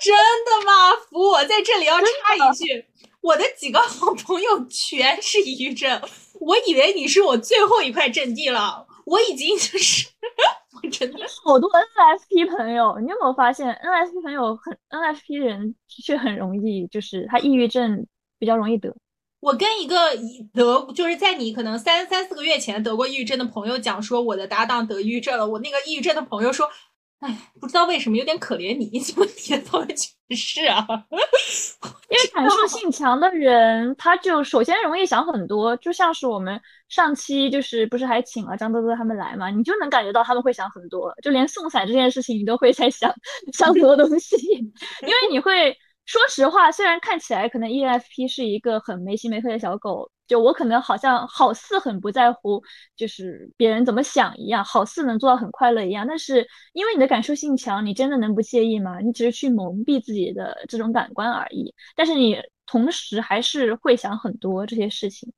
[0.00, 0.92] 真的吗？
[1.08, 2.84] 福，我在这里要插一句，
[3.26, 6.00] 我的几个好朋友全是抑郁症，
[6.40, 10.06] 我以为你是我最后一块阵地了，我已经就是，
[10.80, 18.06] 我真的好多 NFP 朋友，你有没有发现 NFP 朋友很 NFP 人却很容易，就是他抑郁症
[18.38, 18.94] 比较容易得。
[19.40, 19.96] 我跟一个
[20.54, 26.68] 得就是在你可能三三四个月前得过抑郁症的朋友讲说，我的搭档得抑郁症了，我那个抑郁症的朋友说。
[27.20, 30.86] 哎，不知道为什么有点可怜你， 怎么你的朋友去世啊？
[32.10, 43.10] 因为感受性强的人，他就首先容易想很多，就像是我们上期就是不是还请了张多多他们来嘛，你就能感觉到他们会想很多，就连送伞这件事情，你都会在想
[43.54, 44.36] 想很多东西，
[45.02, 45.74] 因为你会
[46.06, 50.10] 说实话，虽然看起来可能 ENFP 是一个很没心没肺的小狗。
[50.26, 52.60] 就我可能好像好似很不在乎，
[52.96, 56.04] 就是别人怎么想一样，好似能做到很快乐一样。
[56.04, 58.98] 但是因为你的感受性强，你真的能不介意吗？
[58.98, 61.72] 你只是去蒙蔽自己的这种感官而已。
[61.94, 62.36] 但是你
[62.66, 65.32] 同时还是会想很多这些事情，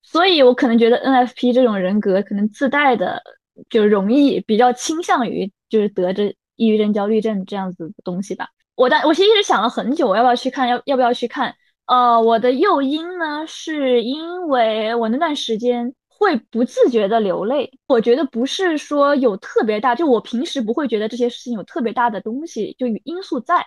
[0.00, 3.20] 所以我可能觉得 NFP 这种人格可能自带的
[3.68, 8.48] 就容易比较倾向于就是得这抑郁症、焦虑症这样子的东西吧。
[8.74, 11.54] 我当我其实一直想了很久，我要不要去看，要要不要去看。
[11.86, 17.70] 呃，我的诱因呢，是因为我那段时间会不自觉的流泪。
[17.88, 23.66] 我觉得不是说有特别大，就我平时不会觉得这些事情有特别大的东西就因素在，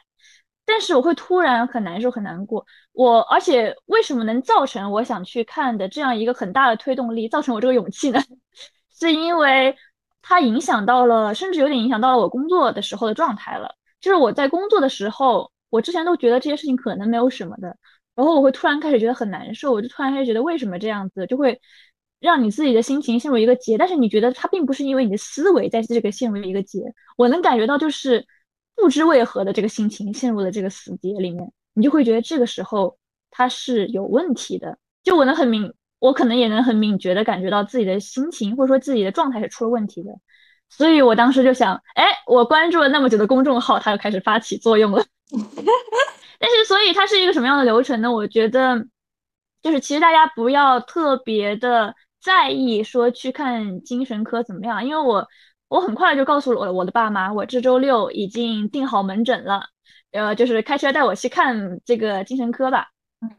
[0.65, 2.65] 但是我会突然很难受很难过。
[2.93, 8.21] 我而且为什么能造成我想去看的这样一个很大的推动力，造成我这个勇气呢？
[8.97, 9.75] 是因为
[10.21, 13.75] 它影响到了，甚至有点影响到了我工作的时候的状态了。
[14.03, 17.77] 就是我在工作的时候，我之前都觉得这些事情可能没有什么的。
[18.15, 21.59] 然后我会突然开始觉得很难受，我就突然开始觉得为什么这样子，就会
[22.19, 23.77] 让你自己的心情陷入一个结。
[23.77, 26.81] 但是你觉得它并不是因为你的思维在这个陷入一个结，
[27.17, 28.25] 我能感觉到就是
[28.75, 32.97] 不知为何的这个心情陷入了这个死结里面，你就会觉得这个时候
[33.31, 34.77] 它是有问题的。
[35.01, 40.11] 就我能很敏，我可能也能很敏觉的感觉到自己的心情或者说自己的状态是出了问题的。
[40.75, 45.05] 所以我当时就想，哎，我关注了那么久的公众号，它又开始发起作用了。
[46.39, 48.11] 但是，所以它是一个什么样的流程呢？
[48.11, 48.83] 我觉得，
[49.61, 55.27] 就是其实大家不要特别的在意说去看精神科怎么样，因为我
[55.69, 59.63] 我很快就告诉了我的爸妈，我这周六已经订好门诊了，
[60.11, 62.89] 呃，就是开车带我去看这个精神科吧。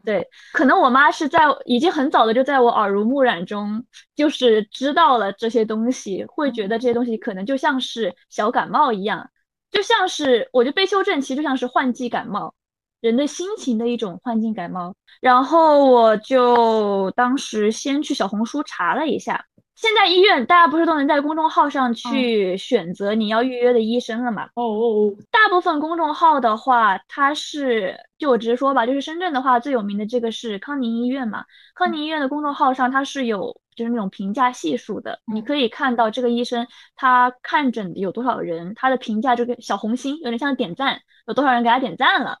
[0.03, 3.83] 对，可能我妈是在已经很早的就在我耳濡目染中，
[4.15, 9.29] 就是知道了这些东西，会觉得这些东西可能就像是小感冒一样，
[9.71, 12.53] 就像是我觉得被修正其实就像是换季感冒。
[13.01, 19.45] 人的心情的一种换季感冒，然后我就当时先去小红书查了一下，
[19.75, 24.45] 现在医院大家不是都能在公众号上去选择你要预约的医生了嘛？
[24.55, 31.45] 哦哦哦，大部分公众号的话，它是就我直接说吧，就是深圳的话最有名的这个是康宁医院嘛，
[31.75, 36.65] 康宁医院的公众号上它是有就是那种评价系数的，你可以看到这个医生
[36.95, 42.39] 他看诊有多少人，他的评价这个小红心有点像点赞，有多少人给他点赞了。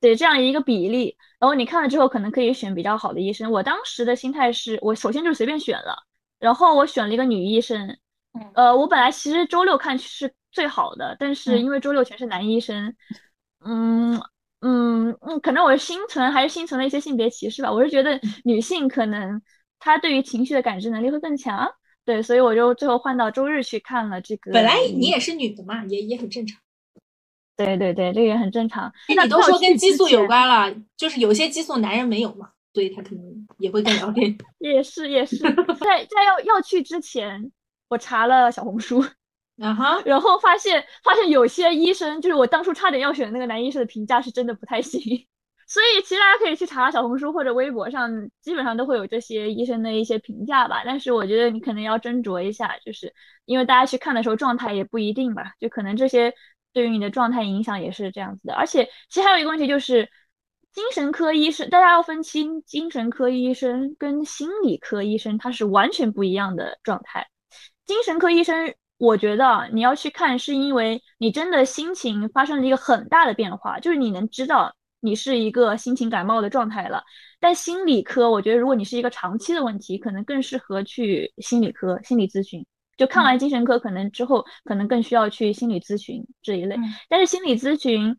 [0.00, 3.52] 对这样一个比例，然后你看了之后，可能可以选比较好的医生。
[3.52, 5.94] 我当时的心态是，我首先就随便选了，
[6.40, 7.96] 然后我选了一个女医生。
[8.54, 12.94] 呃，我本来其实周六看是最好的，但是因为周六全是男医生，
[13.64, 14.20] 嗯
[14.60, 17.72] 嗯嗯，可能我是心存还是心存了一些性别歧视吧。
[17.72, 19.42] 我是觉得女性可能
[19.80, 21.68] 她对于情绪的感知能力会更强，
[22.04, 24.52] 对，所以我就最后换到周日去看了这个。
[24.52, 26.56] 本来你也是女的嘛，也也很正常。
[27.56, 28.92] 对对对，这个也很正常。
[29.08, 34.36] 你都说跟激素有关了，就是有些激素男人没有嘛，所以他可能也会更了解。
[34.58, 37.50] 也是 也是，在在要要去之前，
[37.88, 39.00] 我查了小红书，
[39.58, 45.00] 啊哈， 然后发现发现有些医生，就是我当初差点要选的那个男医生的评价是真的不太行。
[45.66, 48.10] 所以其实大家可以去查小红书或者微博上，
[48.40, 50.82] 基本上都会有这些医生的一些评价吧。
[50.84, 53.12] 但是我觉得你可能要斟酌一下，就是
[53.44, 56.34] 因为大家去看的时候状态也不一定吧，就可能这些。
[56.72, 60.08] 对于你的状态影响也是这样子的，而且其实还有一个问题就是，
[60.72, 67.26] 精神科医生大家要分清，精神科医生跟心理科医生他是完全不一样的状态。
[67.86, 77.02] 精神科医生，我觉得你要去看，是因为你真的心情发生了一个很大的变化，就是你能知道你是一个心情感冒的状态了。
[77.40, 82.64] 但心理科，我觉得如果你是一个长期的问题，可能更适合去心理科心理咨询。
[82.96, 86.76] 就看完精神科，可能之后可能更需要去心理咨询这一类。
[87.08, 88.14] 但是心理咨询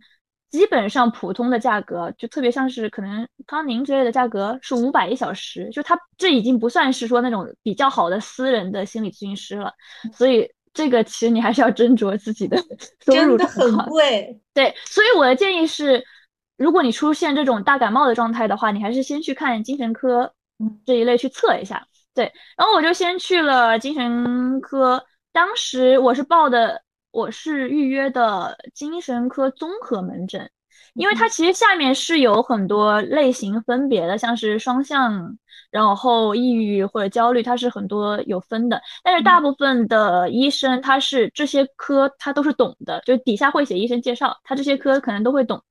[0.51, 9.71] 基本上普通的价格，就特别像是可能康宁之类的价格是五百一小时，就他这已经不算是说那种比较好的私人的心理咨询师了。
[10.13, 12.57] 所以这个其实你还是要斟酌自己的
[13.05, 14.39] 收入真的很贵。
[14.53, 16.03] 对，所以我的建议是，
[16.57, 20.33] 如果你出现这种大感冒的状态的话，你还是先去看精神科
[20.85, 21.87] 这一类去测一下。
[22.13, 25.01] 对，然后我就先去了精神科。
[25.31, 26.81] 当时我是报的，
[27.11, 30.49] 我是预约的精神科综合门诊，
[30.93, 35.37] 因为它其实下面是有很多类型分别的，像是双向，
[35.69, 38.81] 然后抑郁或者焦虑，它是很多有分的。
[39.03, 45.61] 但是大部分的医生他是这些科他都是懂的，就底下会写医生介绍，他这些科可能都会懂。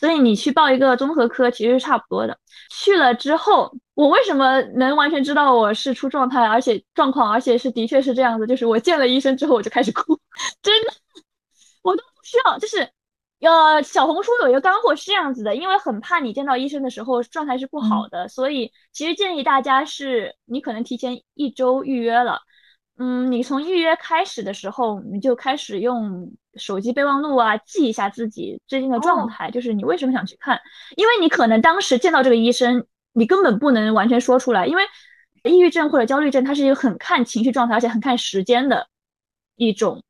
[0.00, 2.38] 所以你去报一个综合科其实是差不多的。
[2.70, 10.18] 去了之后，我为什么能完全知道我是出状态，而且状况，而且是的确是这样子，就是我见了医生之后我就开始哭，
[10.62, 10.92] 真的，
[11.82, 12.58] 我都不需要。
[12.58, 12.78] 就是，
[13.40, 22.40] 呃，小红书有一个干货是这样子的，因为很怕你见到医生的时候状态是不好的，所以其实建议大家是，你可能提前一周预约了。
[23.02, 30.60] 嗯，你从预约开始的时候，你就开始用手机备忘录啊，记一下自己最近的状态，就是你为什么想去看，
[30.96, 32.84] 因为你可能当时见到这个医生，
[33.14, 34.82] 你根本不能完全说出来，因为
[35.44, 38.86] 抑郁症或者焦虑症，它是一个很看情绪状态，而且很看时间的
[39.56, 40.02] 一种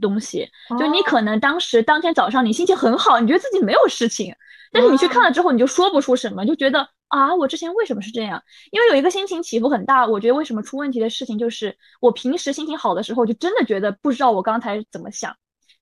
[0.00, 0.48] 东西。
[0.78, 4.34] 就你可能当时当天早上你心情很好，你觉得自己没有事情，
[4.72, 8.42] 但是你去看了之后，你就说不出什么，就觉得啊，我之前为什么是这样？
[8.70, 15.34] 因为有一个心情起伏很大，我觉得为什么出问题的事情就是我平时心情好的时候，就真的觉得不知道我刚才怎么想，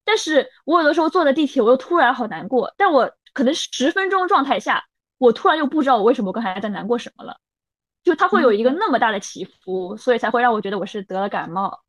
[0.04, 4.84] 但是我有的时候坐的地铁，我又突然好难过，但我可能十分钟状态下，
[5.18, 7.36] 我突然又不知道我为什么刚才在难过什么了，
[8.04, 11.80] 就它会有一个那么大的起伏，所以才会让我觉得我是得了感冒。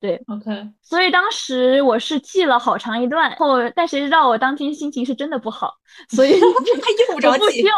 [0.00, 5.72] 对，OK，所以当时我是记了好长一段，后但谁知道我当天心情是真的不好，
[6.10, 7.74] 所以他用不着记，我不需要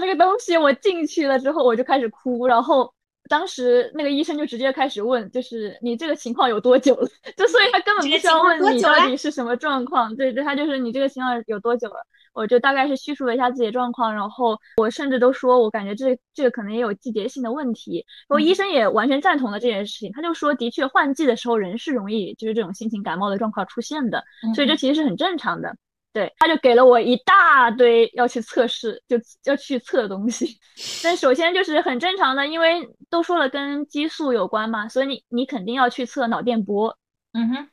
[0.00, 2.92] 这个东西，我进去了之后我就开始哭，然后。
[3.26, 7.08] 当时那个医生就直接开始问，就是你这个情况有多久了？
[7.38, 12.04] 就所以他根本不需要问你到底是什么状况，对对，他就是你这个情况有多久了？
[12.34, 24.22] 我就大概是叙述了一下自己的状况，然后我甚至都说我感觉这这个可能也有季节性的问题，然后医生也完全赞同了这件事情，他就说的确换季的时候人是容易就是这种心情感冒的状况出现的，
[24.54, 25.74] 所以这其实是很正常的。
[26.14, 29.16] 对，他就给了我一大堆要去测试，就
[29.50, 30.60] 要去测的东西。
[31.02, 36.96] 但首先就是很正常的，因为都说了跟激素有关嘛，所以你你肯定要去测脑电波。
[37.32, 37.68] 嗯哼。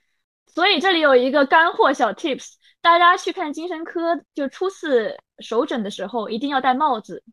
[0.47, 7.23] 所以这里有一个干货小 tips，大家去看精神科就初次首诊的时候一定要戴帽子，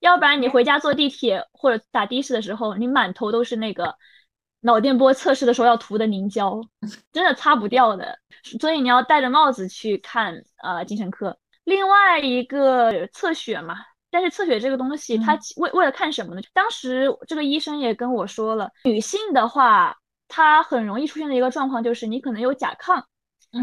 [0.00, 3.94] 要不然你回家坐地铁或者打的士的时候，你满头都是那个。
[4.64, 6.58] 脑电波测试的时候要涂的凝胶，
[7.12, 8.18] 真的擦不掉的，
[8.58, 11.36] 所以你要戴着帽子去看呃精神科。
[11.64, 13.76] 另外一个测血嘛，
[14.10, 16.40] 但是测血这个东西，它为为了看什么呢？
[16.54, 19.94] 当时这个医生也跟我说了，女性的话，
[20.28, 23.04] 她很容易出现的一个状况就是你可能有甲亢，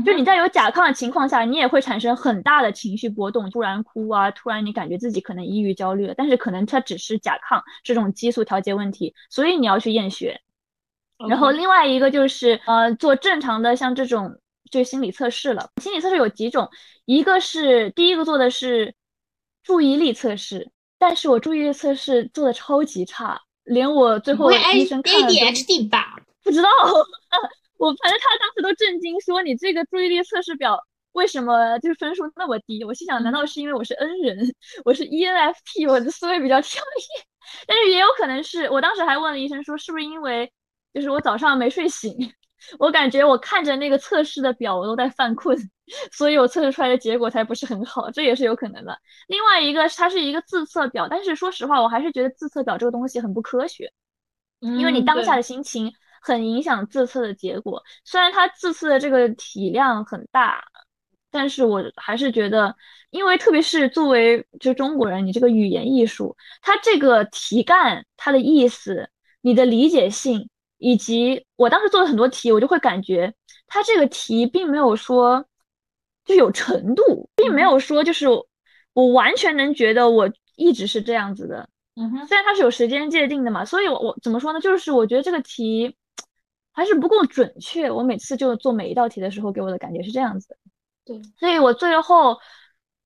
[0.06, 10.40] 就你在有甲亢的情况下，你也会产生很大的情绪波动，突然哭啊，突然你感觉自己可能抑郁焦虑了，但是可能它只是甲亢这种激素调节问题，所以你要去验血。
[11.30, 15.70] 然后另外一个就是呃做正常的像这种就心理测试了。
[15.82, 16.70] 心理测试有几种，
[17.06, 18.94] 一个是第一个做的是
[19.64, 26.16] 注意力测试，但是我注意力测试做的超级差，连我最后医生看了 ADHD 吧？
[26.44, 26.70] 不知道，
[27.78, 30.80] 我反正他当时都震惊说你这个注意力测试表
[31.12, 32.84] 为什么就是分数那么低？
[32.84, 34.56] 我心想难道是因为我是 N 人，
[34.86, 37.24] 我是 ENFP，我的思维比较跳跃？
[37.68, 40.52] 但是也有可能是我当时还问了医生说是不是因为。
[40.94, 42.14] 就是我早上没睡醒，
[42.78, 45.58] 我感觉我看着那个测试的表，我都在犯困，
[46.12, 48.98] 所以我测试出来的结果才不是很好，这也是有可能的。
[49.28, 53.92] 另外一个，它是一个自测表，但是说实话，我还是觉得自测表这个东西很不科学，
[54.60, 57.82] 因为你当下的心情很影响自测的结果。
[58.04, 60.64] 虽然它自测的这个体量很大，
[61.32, 62.76] 但是我还是觉得，
[63.10, 69.10] 因为特别是作为就中国人，你这个语言艺术，它这个题干它的意思，
[69.42, 70.50] 你的理解性。
[70.82, 73.32] 以及我当时做了很多题，我就会感觉
[73.68, 75.46] 他这个题并没有说
[76.26, 78.28] 就有程度，并没有说就是
[78.94, 81.70] 我完全能觉得我一直是这样子的。
[81.96, 84.60] 嗯哼，虽然它是有时间界定的嘛，所以我我怎么说呢？
[84.60, 85.96] 就是我觉得这个题
[86.72, 87.92] 还是不够准确。
[87.92, 90.58] 我每次就做每一道题的时候，给我的感觉是这样子。
[91.06, 92.38] 对，所以我最后。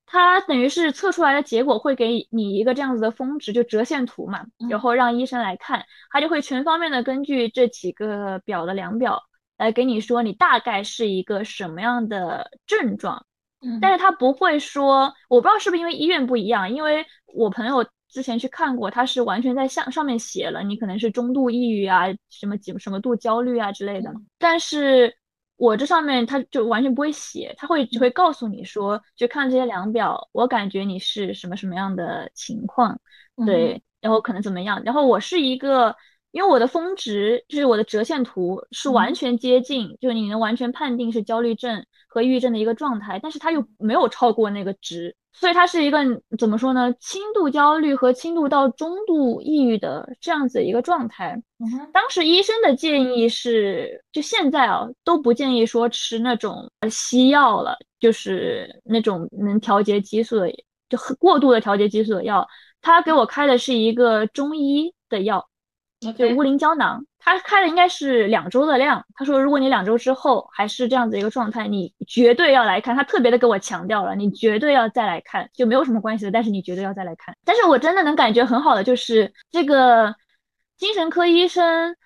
[0.08, 9.20] 它等于是测出来的结果会给你一个这样子的峰值，就折线图嘛，然后让医生来看，他就会全方面的根据这几个表的量表
[9.58, 13.26] 来给你说你大概是一个什么样的症状。
[13.60, 17.04] 嗯，但是他不会说，我不知道是不是因为医院不一样，因为
[17.34, 25.16] 我朋友之前去看过，他是完全在上上面写了，你可能是中度抑郁啊，什么几什么度焦虑啊之类的，但是。
[25.56, 33.00] 我这上面他就完全不会写，他会只会告诉你说，就看这些量表，我感觉你是什么什么样的情况，
[33.46, 35.96] 对，然后可能怎么样，然后我是一个，
[36.30, 45.16] 因为我的峰值就是我的折线图是完全接近，就你能完全判定是焦虑症和抑郁症的一个状态，但是它又没有超过那个值。
[45.38, 45.98] 所以它是一个
[46.38, 46.92] 怎么说呢？
[46.98, 51.40] 轻度焦虑和轻度到中度抑郁的这样子一个状态。
[51.92, 60.50] 当时医生的建议是，就现在啊都不建议说吃那种西药了，就是那种能调节激素的，
[60.88, 62.46] 就过度的调节激素的药。
[62.80, 65.46] 他给我开的是一个中医的药。
[66.16, 69.04] 就乌灵胶囊，他开的应该是两周的量。
[69.14, 72.94] 他说，如果你两周之后还是这样子一个状态，你绝对要来看。
[72.94, 76.30] 他特别的给我强调了，你绝对要再来看，就没有什么关系的。
[76.30, 77.36] 但是你绝对要再来看。
[77.44, 80.14] 但是我真的能感觉很好的就是这个
[80.76, 81.96] 精神科医生，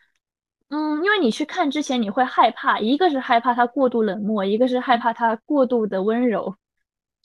[0.71, 6.57] 嗯，因为你去看之前你会害怕，一个是害怕他过度冷漠，一个是害怕他过度的温柔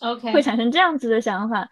[0.01, 1.69] ，OK，会产生这样子的想法。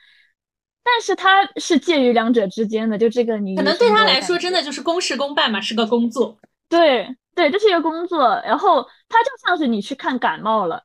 [0.83, 6.37] 但是他是介于两者之间的，就这个你可能对他来说真的就是公事公办嘛，是个工作。
[6.67, 8.41] 对对，这是一个工作。
[8.45, 10.83] 然后他就像是你去看感冒了，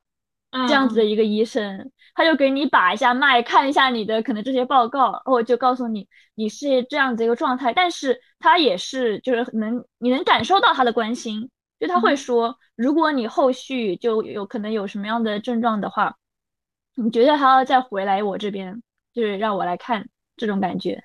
[0.67, 7.73] 这样子的一个医生，他就给你把一下脉，看一下你的可能这些报告，然后就告诉你你是这样子一个状态。
[7.73, 16.15] 但是他也是就是能你能感受到他的关心，就他会说，如果你后续就有可能有什么样的症状的话，
[16.95, 18.81] 你觉得还要再回来我这边，
[19.19, 20.07] 就是让我来看
[20.37, 21.03] 这种感觉。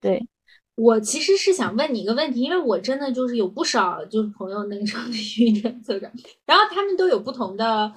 [0.00, 0.26] 对
[0.74, 6.10] 我其实是想问你一个问题，因为我真的就是有不少就是朋友那个时候的抑郁症测试，
[6.44, 7.92] 然后他们都有不同的。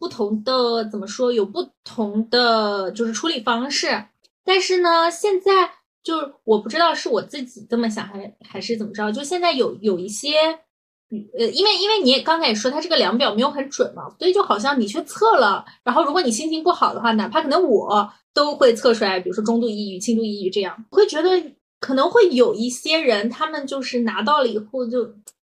[0.00, 3.88] 不同的怎么说，有不同的就是处理方式。
[4.44, 5.68] 但是呢，现在
[6.04, 9.10] 就是我不知道是我自己这么想，还还是怎么着。
[9.10, 10.60] 就现在有有一些，
[11.10, 21.30] 呃，因为因为你也刚才也说，它这个量表没有很准嘛，所以就好像你去测了，然后如果你心情不好的话，哪怕可能我都会测出来，比如说中度抑郁、轻度抑郁这样，会觉得
[21.80, 25.04] 可能会有一些人，他们就是拿到了以后就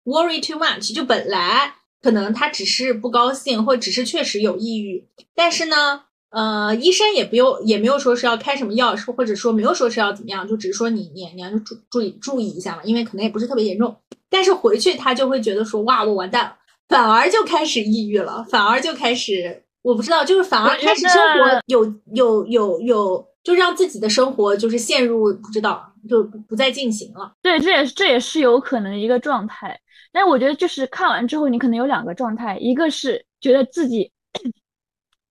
[0.05, 1.75] worry too much，就本来。
[2.03, 13.97] 可能他只是不高兴，或只是确实有抑郁，但是呢，呃，医生也不用，也没有说是要开什么药，或者说没有说是要怎么样，就只是说你你你要注注意注意一下嘛，因为可能也不是特别严重。
[14.29, 16.57] 但是回去他就会觉得说，哇，我完蛋了，
[16.89, 27.33] 反而就开始抑郁了，反而就开始，我不知道，就是反而开始生活有有有有，就让自己的生活就是陷入不知道，就不再进行了。
[27.43, 29.79] 对，这也是这也是有可能的一个状态。
[30.13, 34.11] 但我觉得就是看完之后，你可能有两个状态，一个是觉得自己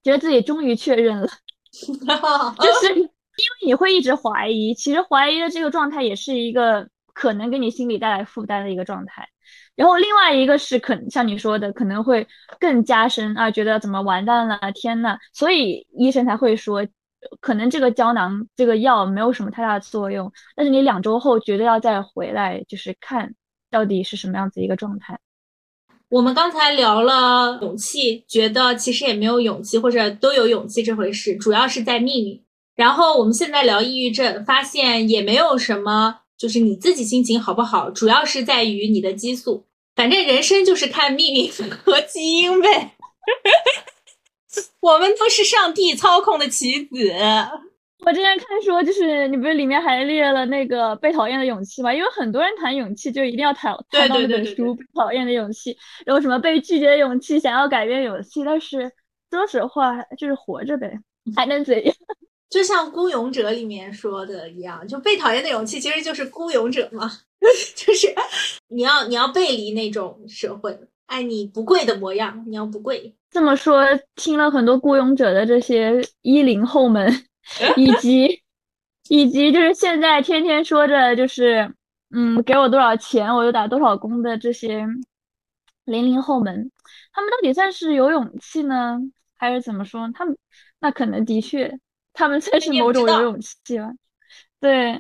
[0.04, 1.28] 觉得自己终于确认了，
[2.60, 3.10] 就是因为
[3.66, 9.28] 你会一直怀疑，其实怀疑的这个状态也是一个可能给你心理带来负担的一个状态。
[9.76, 12.28] 然后另外一个是可像你说的，可能会
[12.60, 16.88] 更加深啊，觉得怎么完蛋了，天呐，所以医生才会说，
[17.42, 23.34] 可能这个胶囊这个药没有什么太大的作用，但是你两周后绝对要再回来，就是看。
[23.72, 25.20] 到底是什么样子一个状态？
[26.08, 32.42] 我们刚才聊了勇气，觉得其实也没有勇气，或者都有勇气这回事，主要是在命运。
[32.76, 39.66] 然后我们现在聊抑郁症，发现也没有什么，就是你自己心情好不好，主要是在于你的激素。
[39.96, 42.92] 反正人生就是看命运和基因呗。
[44.82, 47.12] 我们都是上帝操控的棋子。
[48.06, 51.92] 我之前看说，就是你不是里面还列了那个被讨厌的勇气吗？
[51.94, 55.74] 因为很多人谈勇气，就一定要谈谈到那本书《被讨厌的勇气》，
[56.06, 58.44] 然后什么被拒绝的勇气，想要改变勇气。
[58.44, 58.92] 但是
[59.32, 61.00] 说实话，就是活着呗，
[61.36, 61.96] 还能怎样？
[62.50, 67.12] 就像《孤勇者》里面说的一样，就被讨厌的勇气其实就是孤勇者嘛，
[67.76, 68.14] 就是
[68.70, 73.16] 你要你要背离那种社会爱你不跪的模样，你要不跪。
[73.30, 73.84] 这么说，
[74.16, 77.26] 听了很多孤勇者的这些一零后们。
[77.78, 78.42] 以及，
[79.08, 81.72] 以及就是现在天天说着就是，
[82.10, 84.84] 嗯，给我多少钱我就打多少工的这些
[85.84, 86.72] 零零后们，
[87.14, 88.98] 他们到底算是有勇气呢，
[89.38, 90.10] 还是怎么说？
[90.16, 90.36] 他们
[90.80, 91.80] 那可能的确，
[92.16, 93.92] 他们算是某种有勇气吧。
[94.60, 95.00] 对，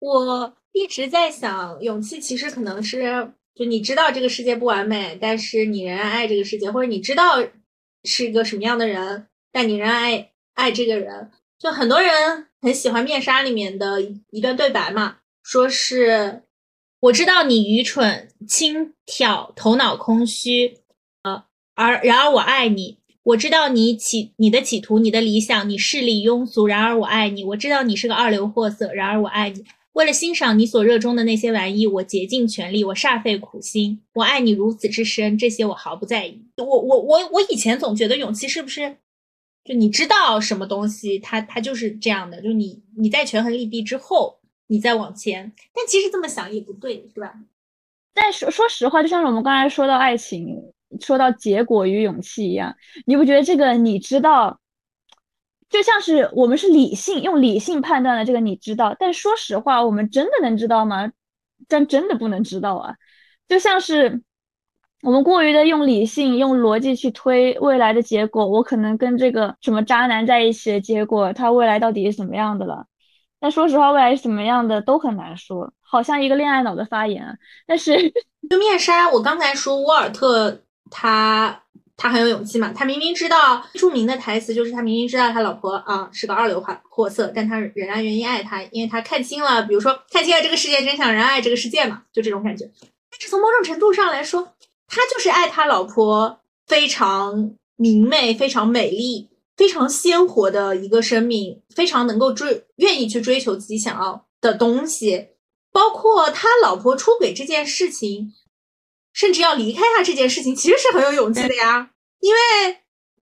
[0.00, 7.40] 我一直在想，勇气其实可能是，就你知道这个世界不完美，但是你仍然爱这个世界，或者你知道
[8.04, 11.30] 是一个什么样的人，但你仍然爱爱这个人。
[11.58, 16.42] 就很多人很喜欢《面纱》里面的一段对白嘛，说是
[16.98, 20.78] 我知道你愚蠢、轻佻、头脑空虚，
[21.22, 22.98] 呃，而然而我爱你。
[23.24, 27.44] 我知道你企你的企图、你的理想、你势力庸俗，然而我爱你。
[27.44, 29.64] 我知道你是个二流货色，然而我爱你。
[29.92, 34.00] 为了欣赏你所热衷的那些玩意，我竭尽全力，我煞费苦心。
[34.14, 36.42] 我爱你如此之深，这些我毫不在意。
[36.56, 38.96] 我我我我以前总觉得勇气是不是？
[39.64, 42.40] 就你知道什么东西，它它就是这样的。
[42.40, 45.52] 就你你在权衡利弊之后，你再往前。
[45.72, 47.34] 但其实这么想也不对，是吧？
[48.14, 52.74] 但说说实话，就像是我们刚才说到爱情，说到结果与勇气一样，
[53.06, 54.60] 你不觉得这个你知道，
[55.68, 61.12] 就像是我们是理性用理性判断的这个你知道，但说实话，我们真的能知道吗？
[61.68, 62.94] 但真的不能知道啊，
[63.48, 64.22] 就像是。
[65.04, 72.86] 我们过于的用理性、用逻辑去推未来的结果，我可能跟这个什么渣男在一起的结果，他未来到底是怎么样的了？
[73.40, 77.36] 但说实话，未来是怎么样的都很难说，好像一个恋爱脑的发言。
[77.66, 77.96] 但是，
[78.48, 80.62] 就面纱，我刚才说沃尔特
[80.92, 81.62] 他
[81.96, 92.70] 他很有勇气嘛，他明明知道著名的台词就是他明明知道他老婆啊是个二流货货色，但他仍然愿意爱她，因为他看清了，比如说看清了这个世界真相，仍然爱这个世界嘛，就这种感觉。
[93.10, 94.52] 但是从某种程度上来说。
[94.94, 105.28] 他就是爱他老婆，非常明媚、非常美丽、非常鲜活的一个生命，非常能够追、愿意去追求自己想要的东西，
[105.72, 108.34] 包括他老婆出轨这件事情，
[109.12, 111.90] 甚至要离开他这件事情，其实是很有勇气的呀。
[112.20, 112.38] 因为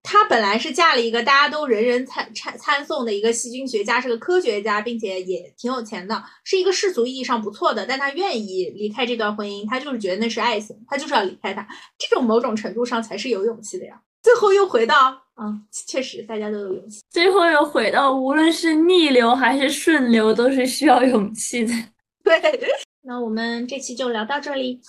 [0.03, 7.85] 她本来是嫁了一个大家都人人参参参送的一个细菌学家，是个科学家，并且也挺有钱的，是一个世俗意义上不错的。
[7.85, 11.67] 但她愿意离开这段婚姻，她就是觉得那是爱情，她就是要离开他。
[11.97, 13.99] 这种某种程度上才是有勇气的呀。
[14.23, 17.01] 最后又回到，嗯，确实大家都有勇气。
[17.09, 21.73] 最后又回到，无论是逆流还是顺流，都是需要勇气的。
[22.23, 22.39] 对，
[23.01, 24.79] 那我们这期就聊到这里，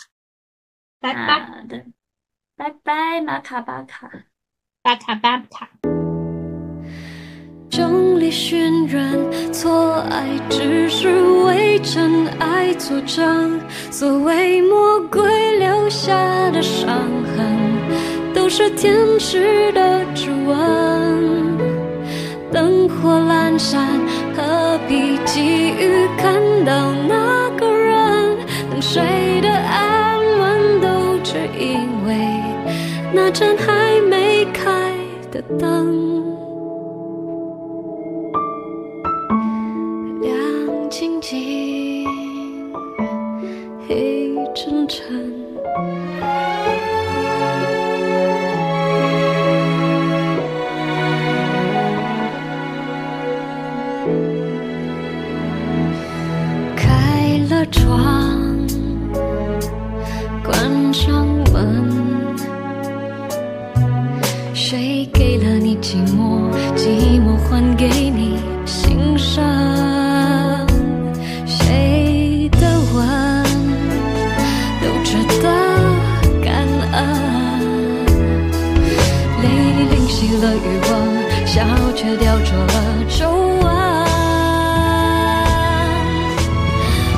[1.02, 1.40] 拜拜。
[1.40, 1.84] 好的，
[2.56, 4.08] 拜拜，玛卡巴卡，
[4.82, 5.68] 巴卡巴卡。
[7.68, 13.60] 众里寻人，错爱只是为真爱作证。
[13.90, 16.14] 所谓魔鬼留下
[16.50, 16.86] 的伤
[17.34, 21.58] 痕，都是天使的指纹。
[22.52, 23.88] 灯火阑珊，
[24.36, 26.34] 何必急于看
[26.64, 28.38] 到那个人？
[28.70, 29.02] 等谁
[33.14, 34.90] 那盏还没开
[35.30, 36.22] 的灯。
[40.22, 40.34] 亮
[40.88, 42.08] 晶晶，
[43.86, 45.30] 黑沉沉。
[56.74, 58.11] 开了窗，
[82.02, 82.74] 却雕琢了
[83.08, 83.64] 皱纹。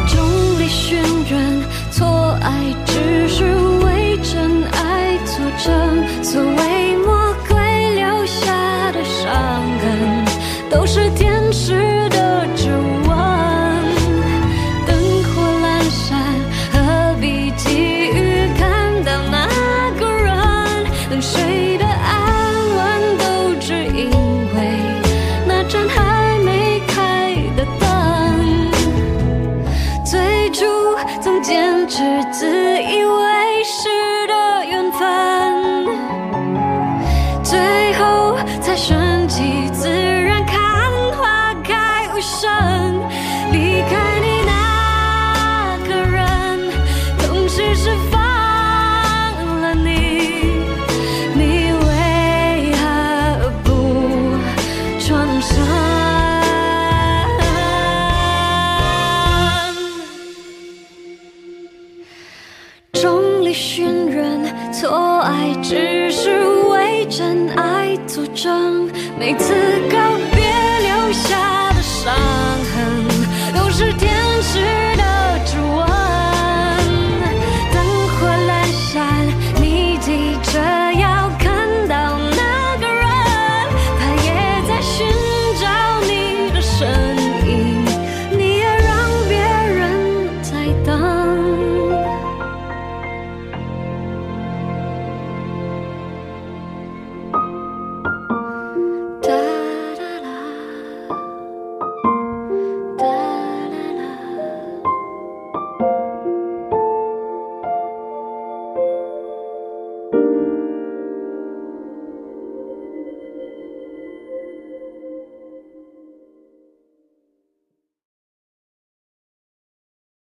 [0.06, 2.52] 众里寻人，错爱
[2.84, 3.44] 只是
[3.82, 6.22] 为真爱作证。
[6.22, 9.32] 所谓魔鬼留下的伤
[9.80, 10.22] 痕，
[10.68, 12.46] 都是天使的